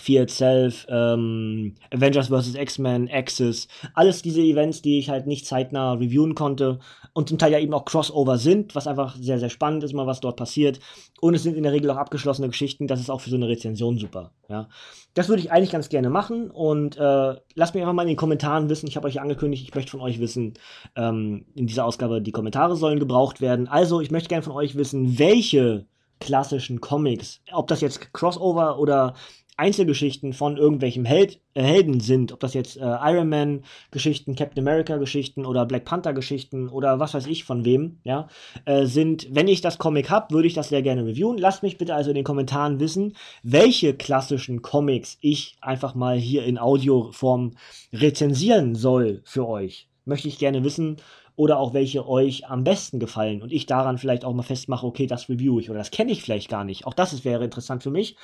Fear 0.01 0.25
Itself, 0.25 0.87
ähm, 0.89 1.75
Avengers 1.93 2.29
vs. 2.29 2.55
X-Men, 2.55 3.09
Axis, 3.13 3.69
alles 3.95 4.23
diese 4.23 4.41
Events, 4.41 4.83
die 4.83 4.99
ich 4.99 5.11
halt 5.11 5.27
nicht 5.27 5.47
zeitnah 5.47 5.95
reviewen 5.95 6.35
konnte 6.35 6.79
und 7.13 7.29
zum 7.29 7.39
Teil 7.39 7.53
ja 7.53 7.59
eben 7.59 7.75
auch 7.75 7.85
Crossover 7.85 8.39
sind, 8.39 8.75
was 8.75 8.87
einfach 8.87 9.17
sehr, 9.17 9.39
sehr 9.39 9.51
spannend 9.51 9.85
ist, 9.85 9.93
mal 9.93 10.07
was 10.07 10.21
dort 10.21 10.37
passiert. 10.37 10.81
Und 11.21 11.35
es 11.35 11.43
sind 11.43 11.57
in 11.57 11.65
der 11.65 11.73
Regel 11.73 11.91
auch 11.91 11.97
abgeschlossene 11.97 12.49
Geschichten, 12.49 12.87
das 12.87 13.01
ist 13.01 13.11
auch 13.11 13.21
für 13.21 13.31
so 13.31 13.37
eine 13.37 13.49
Rezension 13.49 13.99
super. 13.99 14.33
Ja. 14.49 14.69
Das 15.15 15.29
würde 15.29 15.43
ich 15.43 15.51
eigentlich 15.51 15.73
ganz 15.73 15.89
gerne 15.89 16.09
machen 16.09 16.51
und 16.51 16.97
äh, 16.97 17.35
lasst 17.55 17.75
mich 17.75 17.83
einfach 17.83 17.95
mal 17.95 18.03
in 18.03 18.09
den 18.09 18.17
Kommentaren 18.17 18.69
wissen. 18.69 18.87
Ich 18.87 18.97
habe 18.97 19.09
euch 19.09 19.21
angekündigt, 19.21 19.65
ich 19.65 19.75
möchte 19.75 19.91
von 19.91 20.01
euch 20.01 20.21
wissen, 20.21 20.55
ähm, 20.97 21.47
in 21.55 21.67
dieser 21.67 21.85
Ausgabe 21.85 22.23
die 22.23 22.33
Kommentare 22.33 22.77
sollen 22.77 23.01
gebraucht 23.01 23.41
werden. 23.41 23.67
Also, 23.69 24.01
ich 24.01 24.11
möchte 24.11 24.29
gerne 24.29 24.43
von 24.43 24.55
euch 24.55 24.77
wissen, 24.77 25.19
welche 25.19 25.87
klassischen 26.21 26.81
Comics, 26.81 27.41
ob 27.53 27.67
das 27.67 27.81
jetzt 27.81 28.13
Crossover 28.13 28.79
oder 28.79 29.15
Einzelgeschichten 29.61 30.33
von 30.33 30.57
irgendwelchen 30.57 31.05
Held, 31.05 31.39
äh, 31.53 31.63
Helden 31.63 32.01
sind, 32.01 32.33
ob 32.33 32.41
das 32.41 32.55
jetzt 32.55 32.79
äh, 32.79 32.81
Iron 32.81 33.29
Man 33.29 33.63
Geschichten, 33.91 34.35
Captain 34.35 34.67
America 34.67 34.97
Geschichten 34.97 35.45
oder 35.45 35.67
Black 35.67 35.85
Panther 35.85 36.15
Geschichten 36.15 36.69
oder 36.69 36.99
was 36.99 37.13
weiß 37.13 37.27
ich 37.27 37.45
von 37.45 37.67
wem, 37.67 37.99
ja, 38.03 38.29
äh, 38.65 38.87
sind, 38.87 39.29
wenn 39.31 39.49
ich 39.49 39.61
das 39.61 39.77
Comic 39.77 40.09
habe, 40.09 40.35
würde 40.35 40.49
ich 40.49 40.55
das 40.55 40.71
sehr 40.71 40.81
gerne 40.81 41.05
reviewen. 41.05 41.37
Lasst 41.37 41.63
mich 41.63 41.77
bitte 41.77 41.95
also 41.95 42.11
in 42.11 42.15
den 42.15 42.25
Kommentaren 42.25 42.81
wissen, 42.81 43.15
welche 43.43 43.95
klassischen 43.95 44.63
Comics 44.63 45.19
ich 45.21 45.57
einfach 45.61 45.95
mal 45.95 46.17
hier 46.17 46.45
in 46.45 46.59
Audioform 46.59 47.53
rezensieren 47.93 48.75
soll 48.75 49.21
für 49.25 49.47
euch. 49.47 49.89
Möchte 50.07 50.29
ich 50.29 50.39
gerne 50.39 50.65
wissen 50.65 50.97
oder 51.41 51.59
auch 51.59 51.73
welche 51.73 52.07
euch 52.07 52.51
am 52.51 52.65
besten 52.65 52.99
gefallen 52.99 53.41
und 53.41 53.51
ich 53.51 53.65
daran 53.65 53.97
vielleicht 53.97 54.27
auch 54.27 54.35
mal 54.35 54.43
festmache, 54.43 54.87
okay, 54.87 55.07
das 55.07 55.31
review 55.31 55.59
ich 55.59 55.71
oder 55.71 55.79
das 55.79 55.91
kenne 55.91 56.13
ich 56.13 56.23
vielleicht 56.23 56.51
gar 56.51 56.65
nicht. 56.65 56.87
Auch 56.87 56.93
das 56.93 57.25
wäre 57.25 57.45
interessant 57.45 57.83
für 57.83 57.91
mich. 57.91 58.17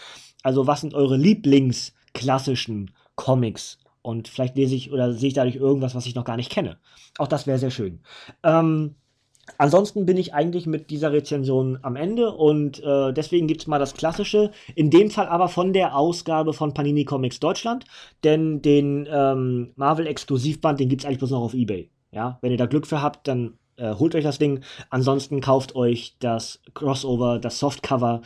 Also, 0.42 0.66
was 0.66 0.82
sind 0.82 0.92
eure 0.92 1.16
Lieblingsklassischen 1.16 2.90
Comics? 3.14 3.78
Und 4.02 4.28
vielleicht 4.28 4.54
lese 4.56 4.74
ich 4.74 4.92
oder 4.92 5.14
sehe 5.14 5.28
ich 5.28 5.34
dadurch 5.34 5.56
irgendwas, 5.56 5.94
was 5.94 6.04
ich 6.04 6.14
noch 6.14 6.26
gar 6.26 6.36
nicht 6.36 6.52
kenne. 6.52 6.76
Auch 7.16 7.26
das 7.26 7.46
wäre 7.46 7.58
sehr 7.58 7.70
schön. 7.70 8.00
Ähm, 8.42 8.96
Ansonsten 9.58 10.06
bin 10.06 10.16
ich 10.16 10.34
eigentlich 10.34 10.66
mit 10.66 10.90
dieser 10.90 11.12
Rezension 11.12 11.78
am 11.82 11.94
Ende 11.94 12.32
und 12.32 12.82
äh, 12.82 13.12
deswegen 13.12 13.46
gibt 13.46 13.60
es 13.60 13.66
mal 13.68 13.78
das 13.78 13.94
Klassische. 13.94 14.50
In 14.74 14.90
dem 14.90 15.08
Fall 15.08 15.28
aber 15.28 15.48
von 15.48 15.72
der 15.72 15.96
Ausgabe 15.96 16.52
von 16.52 16.74
Panini 16.74 17.04
Comics 17.04 17.38
Deutschland, 17.38 17.84
denn 18.24 18.60
den 18.60 19.08
ähm, 19.08 19.72
Marvel-Exklusivband, 19.76 20.80
den 20.80 20.88
gibt 20.88 21.02
es 21.02 21.06
eigentlich 21.06 21.20
bloß 21.20 21.30
noch 21.30 21.42
auf 21.42 21.54
Ebay. 21.54 21.88
Ja, 22.10 22.38
wenn 22.40 22.52
ihr 22.52 22.58
da 22.58 22.66
Glück 22.66 22.86
für 22.86 23.02
habt, 23.02 23.28
dann 23.28 23.58
äh, 23.76 23.94
holt 23.94 24.14
euch 24.14 24.24
das 24.24 24.38
Ding. 24.38 24.60
Ansonsten 24.90 25.40
kauft 25.40 25.74
euch 25.76 26.16
das 26.18 26.60
Crossover, 26.74 27.38
das 27.38 27.58
Softcover 27.58 28.22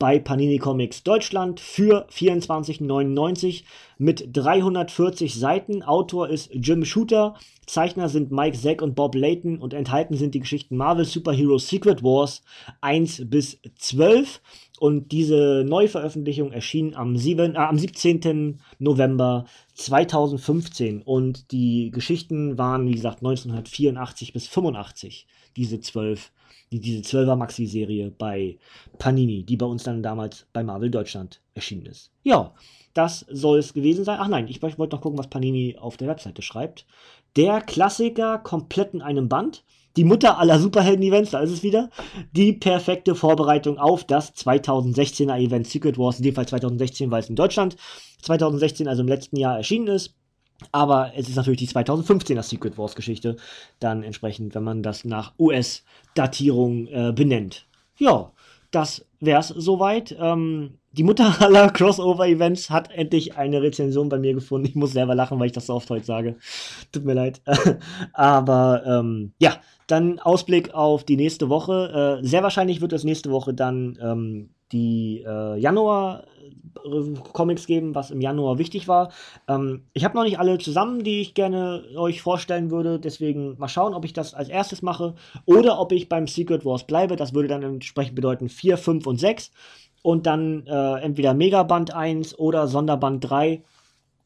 bei 0.00 0.18
Panini 0.18 0.56
Comics 0.56 1.02
Deutschland 1.02 1.60
für 1.60 2.08
24,99 2.08 3.64
mit 3.98 4.34
340 4.34 5.34
Seiten. 5.34 5.82
Autor 5.82 6.30
ist 6.30 6.50
Jim 6.54 6.86
Shooter, 6.86 7.34
Zeichner 7.66 8.08
sind 8.08 8.32
Mike 8.32 8.56
Zack 8.56 8.80
und 8.80 8.94
Bob 8.94 9.14
Layton 9.14 9.58
und 9.58 9.74
enthalten 9.74 10.16
sind 10.16 10.34
die 10.34 10.40
Geschichten 10.40 10.78
Marvel 10.78 11.04
Superhero 11.04 11.58
Secret 11.58 12.02
Wars 12.02 12.42
1 12.80 13.28
bis 13.28 13.60
12. 13.76 14.40
Und 14.80 15.12
diese 15.12 15.62
Neuveröffentlichung 15.68 16.52
erschien 16.52 16.96
am, 16.96 17.14
7, 17.14 17.54
äh, 17.54 17.58
am 17.58 17.76
17. 17.76 18.60
November 18.78 19.44
2015. 19.74 21.02
Und 21.02 21.52
die 21.52 21.90
Geschichten 21.90 22.56
waren, 22.56 22.88
wie 22.88 22.94
gesagt, 22.94 23.18
1984 23.18 24.32
bis 24.32 24.48
85, 24.48 25.26
diese 25.54 25.80
zwölf 25.80 26.32
die, 26.72 26.80
diese 26.80 27.02
12er 27.02 27.36
Maxi-Serie 27.36 28.10
bei 28.16 28.58
Panini, 28.98 29.42
die 29.42 29.56
bei 29.56 29.66
uns 29.66 29.82
dann 29.82 30.02
damals 30.02 30.46
bei 30.54 30.62
Marvel 30.62 30.90
Deutschland 30.90 31.42
erschienen 31.52 31.84
ist. 31.84 32.10
Ja, 32.22 32.54
das 32.94 33.26
soll 33.28 33.58
es 33.58 33.74
gewesen 33.74 34.04
sein. 34.04 34.18
Ach 34.18 34.28
nein, 34.28 34.48
ich 34.48 34.62
wollte 34.62 34.78
noch 34.96 35.02
gucken, 35.02 35.18
was 35.18 35.28
Panini 35.28 35.76
auf 35.78 35.98
der 35.98 36.08
Webseite 36.08 36.40
schreibt. 36.40 36.86
Der 37.36 37.60
Klassiker 37.60 38.38
komplett 38.38 38.94
in 38.94 39.02
einem 39.02 39.28
Band. 39.28 39.62
Die 39.96 40.04
Mutter 40.04 40.38
aller 40.38 40.58
Superhelden-Events, 40.58 41.32
da 41.32 41.40
ist 41.40 41.50
es 41.50 41.62
wieder. 41.62 41.90
Die 42.32 42.52
perfekte 42.52 43.14
Vorbereitung 43.14 43.78
auf 43.78 44.04
das 44.04 44.34
2016er 44.36 45.36
Event 45.38 45.66
Secret 45.66 45.98
Wars, 45.98 46.18
in 46.18 46.24
dem 46.24 46.34
Fall 46.34 46.46
2016, 46.46 47.10
weil 47.10 47.20
es 47.20 47.28
in 47.28 47.36
Deutschland 47.36 47.76
2016, 48.22 48.86
also 48.86 49.02
im 49.02 49.08
letzten 49.08 49.36
Jahr 49.36 49.56
erschienen 49.56 49.88
ist. 49.88 50.14
Aber 50.72 51.12
es 51.16 51.28
ist 51.28 51.36
natürlich 51.36 51.60
die 51.60 51.68
2015er 51.68 52.42
Secret 52.42 52.76
Wars 52.78 52.94
Geschichte, 52.94 53.36
dann 53.78 54.02
entsprechend, 54.02 54.54
wenn 54.54 54.62
man 54.62 54.82
das 54.82 55.04
nach 55.04 55.32
US-Datierung 55.38 56.86
äh, 56.88 57.12
benennt. 57.14 57.66
Ja, 57.96 58.32
das 58.70 59.06
wär's 59.20 59.48
soweit. 59.48 60.14
Ähm, 60.18 60.79
die 60.92 61.04
Mutter 61.04 61.34
aller 61.40 61.70
Crossover-Events 61.70 62.70
hat 62.70 62.90
endlich 62.90 63.36
eine 63.36 63.62
Rezension 63.62 64.08
bei 64.08 64.18
mir 64.18 64.34
gefunden. 64.34 64.66
Ich 64.66 64.74
muss 64.74 64.92
selber 64.92 65.14
lachen, 65.14 65.38
weil 65.38 65.46
ich 65.46 65.52
das 65.52 65.66
so 65.66 65.74
oft 65.74 65.90
heute 65.90 66.04
sage. 66.04 66.36
Tut 66.92 67.04
mir 67.04 67.14
leid. 67.14 67.40
Aber 68.12 68.82
ähm, 68.86 69.32
ja, 69.38 69.56
dann 69.86 70.18
Ausblick 70.18 70.74
auf 70.74 71.04
die 71.04 71.16
nächste 71.16 71.48
Woche. 71.48 72.20
Äh, 72.22 72.26
sehr 72.26 72.42
wahrscheinlich 72.42 72.80
wird 72.80 72.92
es 72.92 73.04
nächste 73.04 73.30
Woche 73.30 73.54
dann 73.54 73.98
ähm, 74.02 74.50
die 74.72 75.24
äh, 75.26 75.58
Januar 75.58 76.24
äh, 76.84 77.14
Comics 77.32 77.66
geben, 77.66 77.94
was 77.94 78.10
im 78.10 78.20
Januar 78.20 78.58
wichtig 78.58 78.88
war. 78.88 79.12
Ähm, 79.48 79.84
ich 79.92 80.04
habe 80.04 80.16
noch 80.16 80.24
nicht 80.24 80.38
alle 80.38 80.58
zusammen, 80.58 81.02
die 81.02 81.20
ich 81.20 81.34
gerne 81.34 81.84
euch 81.96 82.22
vorstellen 82.22 82.70
würde. 82.70 83.00
Deswegen 83.00 83.56
mal 83.58 83.68
schauen, 83.68 83.94
ob 83.94 84.04
ich 84.04 84.12
das 84.12 84.34
als 84.34 84.48
erstes 84.48 84.82
mache 84.82 85.14
oder 85.44 85.80
ob 85.80 85.92
ich 85.92 86.08
beim 86.08 86.26
Secret 86.26 86.64
Wars 86.64 86.86
bleibe. 86.86 87.16
Das 87.16 87.34
würde 87.34 87.48
dann 87.48 87.62
entsprechend 87.62 88.14
bedeuten 88.14 88.48
4, 88.48 88.76
5 88.76 89.06
und 89.06 89.18
6. 89.18 89.50
Und 90.02 90.26
dann 90.26 90.66
äh, 90.66 91.00
entweder 91.00 91.34
Megaband 91.34 91.94
1 91.94 92.38
oder 92.38 92.68
Sonderband 92.68 93.28
3 93.28 93.62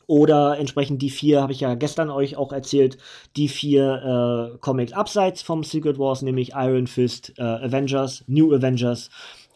Oder 0.07 0.59
entsprechend 0.59 1.01
die 1.03 1.11
vier, 1.11 1.41
habe 1.41 1.53
ich 1.53 1.61
ja 1.61 1.75
gestern 1.75 2.11
euch 2.11 2.37
auch 2.37 2.53
erzählt, 2.53 2.99
die 3.37 3.49
vier 3.49 4.53
äh, 4.55 4.59
Comics 4.59 4.93
abseits 4.93 5.43
vom 5.43 5.65
Secret 5.65 5.99
Wars, 5.99 6.23
nämlich 6.23 6.53
Iron 6.55 6.87
Fist, 6.87 7.33
äh, 7.39 7.43
Avengers, 7.43 8.23
New 8.27 8.55
Avengers 8.55 9.09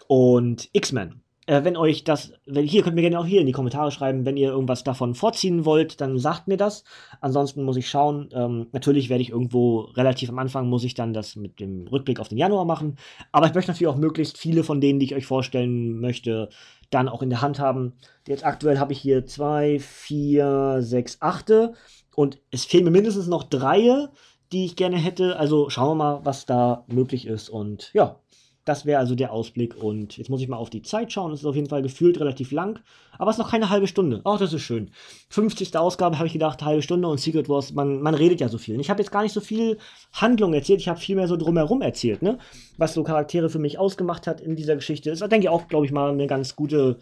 und 0.07 0.69
X-Men. 0.73 1.21
Äh, 1.49 1.65
wenn 1.65 1.79
euch 1.79 2.05
das, 2.05 2.35
wenn, 2.45 2.67
hier 2.67 2.83
könnt 2.83 2.93
ihr 2.93 2.97
mir 2.97 3.09
gerne 3.09 3.19
auch 3.19 3.27
hier 3.27 3.41
in 3.41 3.47
die 3.47 3.53
Kommentare 3.53 3.91
schreiben, 3.91 4.27
wenn 4.27 4.37
ihr 4.37 4.51
irgendwas 4.51 4.85
davon 4.85 5.15
vorziehen 5.15 5.65
wollt, 5.65 5.99
dann 6.03 6.19
sagt 6.19 6.47
mir 6.47 6.59
das. 6.59 6.85
Ansonsten 7.23 7.65
muss 7.65 7.79
ich 7.79 7.89
schauen. 7.89 8.29
Ähm, 8.35 8.67
natürlich 8.73 9.09
werde 9.09 9.23
ich 9.23 9.31
irgendwo 9.31 9.81
relativ 9.81 10.29
am 10.29 10.39
Anfang 10.39 10.69
muss 10.69 10.85
ich 10.85 10.93
dann 10.93 11.15
das 11.15 11.37
mit 11.37 11.59
dem 11.59 11.87
Rückblick 11.89 12.21
auf 12.21 12.29
den 12.29 12.37
Januar 12.37 12.67
machen. 12.67 12.97
Aber 13.33 13.47
ich 13.47 13.55
möchte 13.55 13.71
natürlich 13.71 13.89
auch 13.89 13.97
möglichst 13.97 14.37
viele 14.37 14.63
von 14.63 14.83
denen, 14.83 15.01
die 15.01 15.07
ich 15.07 15.15
euch 15.15 15.25
vorstellen 15.25 15.99
möchte, 16.01 16.51
dann 16.91 17.09
auch 17.09 17.23
in 17.23 17.31
der 17.31 17.41
Hand 17.41 17.59
haben. 17.59 17.95
Jetzt 18.27 18.45
aktuell 18.45 18.79
habe 18.79 18.93
ich 18.93 19.01
hier 19.01 19.25
zwei, 19.25 19.79
vier, 19.79 20.79
sechs, 20.81 21.17
achte 21.21 21.73
und 22.15 22.39
es 22.51 22.67
fehlen 22.67 22.85
mir 22.85 22.91
mindestens 22.91 23.27
noch 23.27 23.45
drei, 23.45 24.09
die 24.53 24.67
ich 24.67 24.77
gerne 24.77 24.99
hätte. 24.99 25.39
Also 25.39 25.71
schauen 25.71 25.89
wir 25.89 25.95
mal, 25.95 26.21
was 26.25 26.45
da 26.45 26.85
möglich 26.89 27.27
ist. 27.27 27.49
Und 27.49 27.91
ja, 27.95 28.21
das 28.69 28.85
wäre 28.85 29.01
also 29.01 29.15
der 29.15 29.33
Ausblick. 29.33 29.83
Und 29.83 30.19
jetzt 30.19 30.29
muss 30.29 30.43
ich 30.43 30.49
mal 30.49 30.59
auf 30.59 30.69
die 30.69 30.83
Zeit 30.83 31.11
schauen. 31.11 31.33
Es 31.33 31.41
ist 31.41 31.47
auf 31.47 31.57
jeden 31.57 31.69
Fall 31.69 31.81
gefühlt 31.81 32.21
relativ 32.21 32.53
lang. 32.53 32.81
Aber 33.19 33.31
es 33.31 33.37
ist 33.37 33.43
noch 33.43 33.51
keine 33.51 33.71
halbe 33.71 33.87
Stunde. 33.87 34.21
Ach, 34.25 34.39
das 34.39 34.53
ist 34.53 34.61
schön. 34.61 34.91
50. 35.31 35.75
Ausgabe 35.77 36.19
habe 36.19 36.27
ich 36.27 36.35
gedacht, 36.35 36.63
halbe 36.63 36.83
Stunde 36.83 37.09
und 37.09 37.19
Secret 37.19 37.49
Wars, 37.49 37.73
man, 37.73 38.03
man 38.03 38.15
redet 38.15 38.41
ja 38.41 38.49
so 38.49 38.59
viel. 38.59 38.75
Und 38.75 38.81
ich 38.81 38.91
habe 38.91 39.01
jetzt 39.01 39.11
gar 39.11 39.23
nicht 39.23 39.33
so 39.33 39.41
viel 39.41 39.79
Handlung 40.13 40.53
erzählt. 40.53 40.81
Ich 40.81 40.89
habe 40.89 41.01
viel 41.01 41.17
mehr 41.17 41.29
so 41.29 41.37
drumherum 41.37 41.81
erzählt, 41.81 42.21
ne? 42.21 42.39
Was 42.77 42.93
so 42.93 43.03
Charaktere 43.03 43.49
für 43.49 43.59
mich 43.59 43.79
ausgemacht 43.79 44.27
hat 44.27 44.41
in 44.41 44.55
dieser 44.55 44.77
Geschichte. 44.77 45.11
Ist, 45.11 45.23
denke 45.23 45.47
ich, 45.47 45.49
auch, 45.49 45.67
glaube 45.69 45.87
ich, 45.87 45.93
mal 45.93 46.11
eine 46.11 46.27
ganz 46.27 46.55
gute 46.55 46.99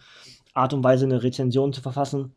Art 0.53 0.73
und 0.73 0.83
Weise, 0.83 1.05
eine 1.05 1.21
Rezension 1.21 1.73
zu 1.73 1.81
verfassen. 1.81 2.33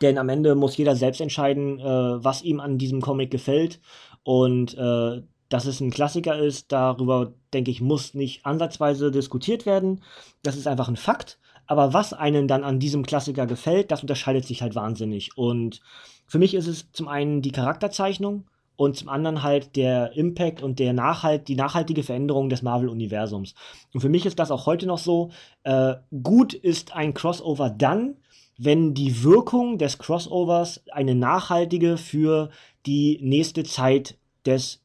Denn 0.00 0.18
am 0.18 0.28
Ende 0.28 0.54
muss 0.54 0.76
jeder 0.76 0.96
selbst 0.96 1.20
entscheiden, 1.20 1.78
äh, 1.78 1.84
was 1.84 2.42
ihm 2.42 2.58
an 2.58 2.78
diesem 2.78 3.00
Comic 3.00 3.30
gefällt. 3.30 3.80
Und 4.24 4.76
äh, 4.76 5.22
dass 5.52 5.66
es 5.66 5.80
ein 5.80 5.90
Klassiker 5.90 6.38
ist, 6.38 6.72
darüber, 6.72 7.32
denke 7.52 7.70
ich, 7.70 7.80
muss 7.80 8.14
nicht 8.14 8.46
ansatzweise 8.46 9.10
diskutiert 9.10 9.66
werden. 9.66 10.02
Das 10.42 10.56
ist 10.56 10.66
einfach 10.66 10.88
ein 10.88 10.96
Fakt. 10.96 11.38
Aber 11.66 11.92
was 11.92 12.12
einem 12.12 12.48
dann 12.48 12.64
an 12.64 12.80
diesem 12.80 13.04
Klassiker 13.04 13.46
gefällt, 13.46 13.90
das 13.90 14.02
unterscheidet 14.02 14.44
sich 14.44 14.62
halt 14.62 14.74
wahnsinnig. 14.74 15.36
Und 15.36 15.80
für 16.26 16.38
mich 16.38 16.54
ist 16.54 16.66
es 16.66 16.90
zum 16.92 17.08
einen 17.08 17.42
die 17.42 17.52
Charakterzeichnung 17.52 18.44
und 18.76 18.96
zum 18.96 19.08
anderen 19.08 19.42
halt 19.42 19.76
der 19.76 20.12
Impact 20.16 20.62
und 20.62 20.78
der 20.78 20.92
Nachhalt, 20.92 21.48
die 21.48 21.54
nachhaltige 21.54 22.02
Veränderung 22.02 22.48
des 22.48 22.62
Marvel-Universums. 22.62 23.54
Und 23.92 24.00
für 24.00 24.08
mich 24.08 24.26
ist 24.26 24.38
das 24.38 24.50
auch 24.50 24.66
heute 24.66 24.86
noch 24.86 24.98
so. 24.98 25.30
Äh, 25.62 25.94
gut 26.22 26.54
ist 26.54 26.94
ein 26.94 27.14
Crossover 27.14 27.70
dann, 27.70 28.16
wenn 28.58 28.94
die 28.94 29.22
Wirkung 29.22 29.78
des 29.78 29.98
Crossovers 29.98 30.82
eine 30.90 31.14
nachhaltige 31.14 31.96
für 31.96 32.50
die 32.86 33.18
nächste 33.22 33.64
Zeit 33.64 34.16
des 34.46 34.81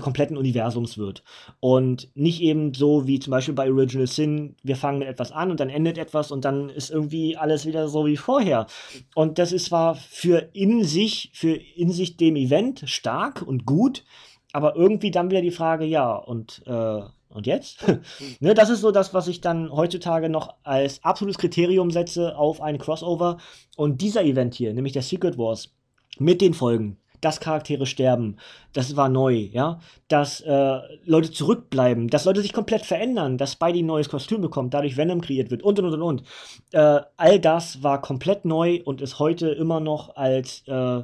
kompletten 0.00 0.36
Universums 0.36 0.98
wird. 0.98 1.22
Und 1.60 2.08
nicht 2.14 2.40
eben 2.40 2.74
so 2.74 3.06
wie 3.06 3.18
zum 3.18 3.30
Beispiel 3.32 3.54
bei 3.54 3.70
Original 3.70 4.06
Sin, 4.06 4.56
wir 4.62 4.76
fangen 4.76 5.00
mit 5.00 5.08
etwas 5.08 5.32
an 5.32 5.50
und 5.50 5.60
dann 5.60 5.70
endet 5.70 5.98
etwas 5.98 6.30
und 6.30 6.44
dann 6.44 6.68
ist 6.68 6.90
irgendwie 6.90 7.36
alles 7.36 7.66
wieder 7.66 7.88
so 7.88 8.06
wie 8.06 8.16
vorher. 8.16 8.66
Und 9.14 9.38
das 9.38 9.52
ist 9.52 9.66
zwar 9.66 9.94
für 9.94 10.50
in 10.52 10.84
sich, 10.84 11.30
für 11.34 11.54
in 11.54 11.90
sich 11.90 12.16
dem 12.16 12.36
Event 12.36 12.82
stark 12.86 13.42
und 13.42 13.66
gut, 13.66 14.04
aber 14.52 14.76
irgendwie 14.76 15.10
dann 15.10 15.30
wieder 15.30 15.42
die 15.42 15.50
Frage, 15.50 15.84
ja, 15.84 16.14
und 16.14 16.62
äh, 16.66 17.00
und 17.32 17.46
jetzt? 17.46 17.84
ne, 18.40 18.54
das 18.54 18.70
ist 18.70 18.80
so 18.80 18.90
das, 18.90 19.14
was 19.14 19.28
ich 19.28 19.40
dann 19.40 19.70
heutzutage 19.70 20.28
noch 20.28 20.54
als 20.64 21.02
absolutes 21.04 21.38
Kriterium 21.38 21.90
setze 21.90 22.36
auf 22.36 22.60
ein 22.60 22.78
Crossover. 22.78 23.38
Und 23.76 24.00
dieser 24.00 24.24
Event 24.24 24.54
hier, 24.54 24.74
nämlich 24.74 24.92
der 24.92 25.02
Secret 25.02 25.38
Wars, 25.38 25.72
mit 26.18 26.40
den 26.40 26.54
Folgen, 26.54 26.98
dass 27.20 27.40
Charaktere 27.40 27.86
sterben, 27.86 28.36
das 28.72 28.96
war 28.96 29.08
neu, 29.08 29.34
ja, 29.34 29.80
dass 30.08 30.40
äh, 30.40 30.78
Leute 31.04 31.30
zurückbleiben, 31.30 32.08
dass 32.08 32.24
Leute 32.24 32.42
sich 32.42 32.52
komplett 32.52 32.84
verändern, 32.84 33.38
dass 33.38 33.52
Spidey 33.52 33.82
ein 33.82 33.86
neues 33.86 34.08
Kostüm 34.08 34.40
bekommt, 34.40 34.74
dadurch 34.74 34.96
Venom 34.96 35.20
kreiert 35.20 35.50
wird 35.50 35.62
und 35.62 35.78
und 35.78 35.92
und 35.92 36.02
und. 36.02 36.22
Äh, 36.72 37.00
all 37.16 37.40
das 37.40 37.82
war 37.82 38.00
komplett 38.00 38.44
neu 38.44 38.80
und 38.84 39.00
ist 39.00 39.18
heute 39.18 39.48
immer 39.48 39.80
noch 39.80 40.16
als, 40.16 40.62
äh, 40.66 41.02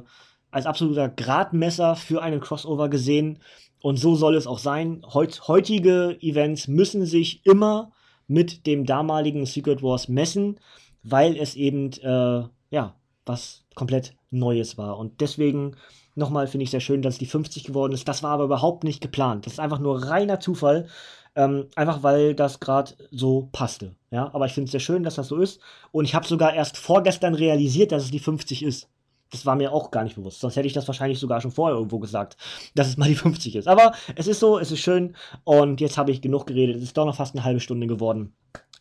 als 0.51 0.65
absoluter 0.65 1.09
Gradmesser 1.09 1.95
für 1.95 2.21
einen 2.21 2.41
Crossover 2.41 2.89
gesehen. 2.89 3.39
Und 3.81 3.97
so 3.97 4.15
soll 4.15 4.35
es 4.35 4.47
auch 4.47 4.59
sein. 4.59 5.03
Heut, 5.13 5.47
heutige 5.47 6.17
Events 6.21 6.67
müssen 6.67 7.05
sich 7.05 7.45
immer 7.45 7.91
mit 8.27 8.65
dem 8.65 8.85
damaligen 8.85 9.45
Secret 9.45 9.81
Wars 9.83 10.07
messen, 10.07 10.59
weil 11.03 11.37
es 11.37 11.55
eben, 11.55 11.91
äh, 12.01 12.43
ja, 12.71 12.95
was 13.25 13.65
komplett 13.75 14.13
Neues 14.29 14.77
war. 14.77 14.97
Und 14.97 15.21
deswegen 15.21 15.75
Nochmal 16.17 16.47
finde 16.47 16.63
ich 16.63 16.71
sehr 16.71 16.79
schön, 16.79 17.03
dass 17.03 17.13
es 17.13 17.19
die 17.19 17.27
50 17.27 17.63
geworden 17.63 17.93
ist. 17.93 18.07
Das 18.07 18.23
war 18.23 18.31
aber 18.31 18.45
überhaupt 18.45 18.83
nicht 18.83 19.01
geplant. 19.01 19.45
Das 19.45 19.53
ist 19.53 19.59
einfach 19.59 19.77
nur 19.77 20.03
reiner 20.03 20.39
Zufall. 20.39 20.87
Ähm, 21.35 21.67
einfach 21.75 22.01
weil 22.01 22.33
das 22.33 22.59
gerade 22.59 22.93
so 23.11 23.49
passte. 23.51 23.95
Ja, 24.09 24.33
aber 24.33 24.47
ich 24.47 24.53
finde 24.53 24.65
es 24.65 24.71
sehr 24.71 24.79
schön, 24.79 25.03
dass 25.03 25.13
das 25.13 25.27
so 25.27 25.37
ist. 25.37 25.61
Und 25.91 26.05
ich 26.05 26.15
habe 26.15 26.25
sogar 26.25 26.55
erst 26.55 26.77
vorgestern 26.77 27.35
realisiert, 27.35 27.91
dass 27.91 28.03
es 28.03 28.09
die 28.09 28.17
50 28.17 28.63
ist. 28.63 28.89
Das 29.29 29.45
war 29.45 29.55
mir 29.55 29.71
auch 29.71 29.91
gar 29.91 30.03
nicht 30.03 30.15
bewusst. 30.15 30.39
Sonst 30.39 30.55
hätte 30.55 30.65
ich 30.65 30.73
das 30.73 30.87
wahrscheinlich 30.87 31.19
sogar 31.19 31.39
schon 31.39 31.51
vorher 31.51 31.77
irgendwo 31.77 31.99
gesagt, 31.99 32.35
dass 32.73 32.87
es 32.87 32.97
mal 32.97 33.09
die 33.09 33.15
50 33.15 33.55
ist. 33.55 33.67
Aber 33.67 33.91
es 34.15 34.25
ist 34.25 34.39
so, 34.39 34.57
es 34.57 34.71
ist 34.71 34.79
schön. 34.79 35.15
Und 35.43 35.81
jetzt 35.81 35.99
habe 35.99 36.09
ich 36.09 36.23
genug 36.23 36.47
geredet. 36.47 36.77
Es 36.77 36.81
ist 36.83 36.97
doch 36.97 37.05
noch 37.05 37.15
fast 37.15 37.35
eine 37.35 37.43
halbe 37.43 37.59
Stunde 37.59 37.85
geworden. 37.85 38.33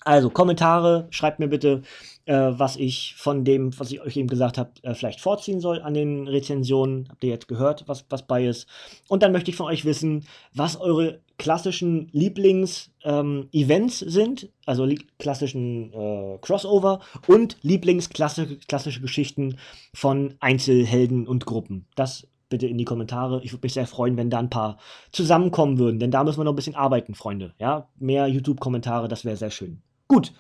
Also 0.06 0.30
Kommentare, 0.30 1.08
schreibt 1.10 1.40
mir 1.40 1.48
bitte, 1.48 1.82
äh, 2.26 2.32
was 2.32 2.76
ich 2.76 3.16
von 3.16 3.44
dem, 3.44 3.76
was 3.76 3.90
ich 3.90 4.00
euch 4.00 4.16
eben 4.16 4.28
gesagt 4.28 4.56
habe, 4.56 4.70
äh, 4.82 4.94
vielleicht 4.94 5.20
vorziehen 5.20 5.58
soll 5.58 5.82
an 5.82 5.94
den 5.94 6.28
Rezensionen. 6.28 7.08
Habt 7.08 7.24
ihr 7.24 7.30
jetzt 7.30 7.48
gehört, 7.48 7.88
was, 7.88 8.04
was 8.08 8.24
bei 8.24 8.46
ist? 8.46 8.68
Und 9.08 9.24
dann 9.24 9.32
möchte 9.32 9.50
ich 9.50 9.56
von 9.56 9.66
euch 9.66 9.84
wissen, 9.84 10.24
was 10.54 10.80
eure 10.80 11.22
klassischen 11.38 12.08
Lieblings-Events 12.12 14.02
ähm, 14.02 14.08
sind, 14.08 14.48
also 14.64 14.88
klassischen 15.18 15.92
äh, 15.92 16.38
Crossover 16.40 17.00
und 17.26 17.56
Lieblingsklassische 17.62 19.00
Geschichten 19.00 19.58
von 19.92 20.34
Einzelhelden 20.38 21.26
und 21.26 21.46
Gruppen. 21.46 21.88
Das 21.96 22.28
bitte 22.48 22.68
in 22.68 22.78
die 22.78 22.84
Kommentare. 22.84 23.40
Ich 23.42 23.52
würde 23.52 23.64
mich 23.64 23.74
sehr 23.74 23.88
freuen, 23.88 24.16
wenn 24.16 24.30
da 24.30 24.38
ein 24.38 24.50
paar 24.50 24.78
zusammenkommen 25.10 25.80
würden, 25.80 25.98
denn 25.98 26.12
da 26.12 26.22
müssen 26.22 26.38
wir 26.38 26.44
noch 26.44 26.52
ein 26.52 26.56
bisschen 26.56 26.76
arbeiten, 26.76 27.16
Freunde. 27.16 27.54
Ja, 27.58 27.88
mehr 27.98 28.28
YouTube-Kommentare, 28.28 29.08
das 29.08 29.24
wäre 29.24 29.36
sehr 29.36 29.50
schön. 29.50 29.82
Gut, 30.08 30.32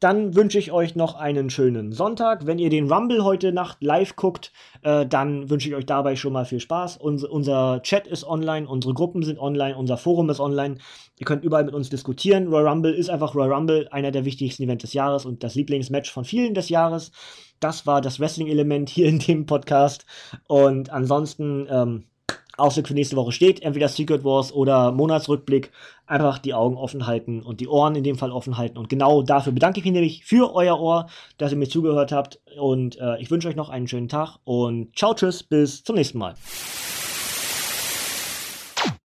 dann 0.00 0.34
wünsche 0.34 0.58
ich 0.58 0.70
euch 0.70 0.96
noch 0.96 1.14
einen 1.14 1.48
schönen 1.48 1.92
Sonntag. 1.92 2.44
Wenn 2.44 2.58
ihr 2.58 2.68
den 2.68 2.92
Rumble 2.92 3.24
heute 3.24 3.52
Nacht 3.52 3.82
live 3.82 4.16
guckt, 4.16 4.52
äh, 4.82 5.06
dann 5.06 5.48
wünsche 5.48 5.68
ich 5.68 5.74
euch 5.74 5.86
dabei 5.86 6.14
schon 6.14 6.34
mal 6.34 6.44
viel 6.44 6.60
Spaß. 6.60 6.98
Uns, 6.98 7.24
unser 7.24 7.80
Chat 7.82 8.06
ist 8.06 8.24
online, 8.24 8.68
unsere 8.68 8.92
Gruppen 8.92 9.22
sind 9.22 9.38
online, 9.38 9.78
unser 9.78 9.96
Forum 9.96 10.28
ist 10.28 10.40
online. 10.40 10.76
Ihr 11.18 11.24
könnt 11.24 11.42
überall 11.42 11.64
mit 11.64 11.72
uns 11.72 11.88
diskutieren. 11.88 12.48
Royal 12.48 12.68
Rumble 12.68 12.92
ist 12.92 13.08
einfach 13.08 13.34
Royal 13.34 13.54
Rumble, 13.54 13.88
einer 13.92 14.10
der 14.10 14.26
wichtigsten 14.26 14.64
Events 14.64 14.82
des 14.82 14.92
Jahres 14.92 15.24
und 15.24 15.42
das 15.42 15.54
Lieblingsmatch 15.54 16.12
von 16.12 16.26
vielen 16.26 16.52
des 16.52 16.68
Jahres. 16.68 17.10
Das 17.58 17.86
war 17.86 18.02
das 18.02 18.20
Wrestling-Element 18.20 18.90
hier 18.90 19.06
in 19.08 19.20
dem 19.20 19.46
Podcast. 19.46 20.04
Und 20.48 20.90
ansonsten, 20.90 21.66
ähm, 21.70 22.04
Ausblick 22.56 22.88
für 22.88 22.94
nächste 22.94 23.16
Woche 23.16 23.32
steht, 23.32 23.62
entweder 23.62 23.88
Secret 23.88 24.24
Wars 24.24 24.52
oder 24.52 24.92
Monatsrückblick. 24.92 25.70
Einfach 26.06 26.38
die 26.38 26.54
Augen 26.54 26.76
offen 26.76 27.06
halten 27.06 27.42
und 27.42 27.60
die 27.60 27.68
Ohren 27.68 27.94
in 27.96 28.04
dem 28.04 28.16
Fall 28.16 28.30
offen 28.30 28.58
halten. 28.58 28.76
Und 28.76 28.88
genau 28.88 29.22
dafür 29.22 29.52
bedanke 29.52 29.78
ich 29.78 29.84
mich 29.84 29.94
nämlich 29.94 30.24
für 30.24 30.54
euer 30.54 30.78
Ohr, 30.78 31.06
dass 31.38 31.52
ihr 31.52 31.58
mir 31.58 31.68
zugehört 31.68 32.12
habt. 32.12 32.40
Und 32.58 32.98
äh, 33.00 33.20
ich 33.20 33.30
wünsche 33.30 33.48
euch 33.48 33.56
noch 33.56 33.70
einen 33.70 33.88
schönen 33.88 34.08
Tag 34.08 34.36
und 34.44 34.96
ciao, 34.96 35.14
tschüss, 35.14 35.42
bis 35.42 35.82
zum 35.82 35.96
nächsten 35.96 36.18
Mal. 36.18 36.34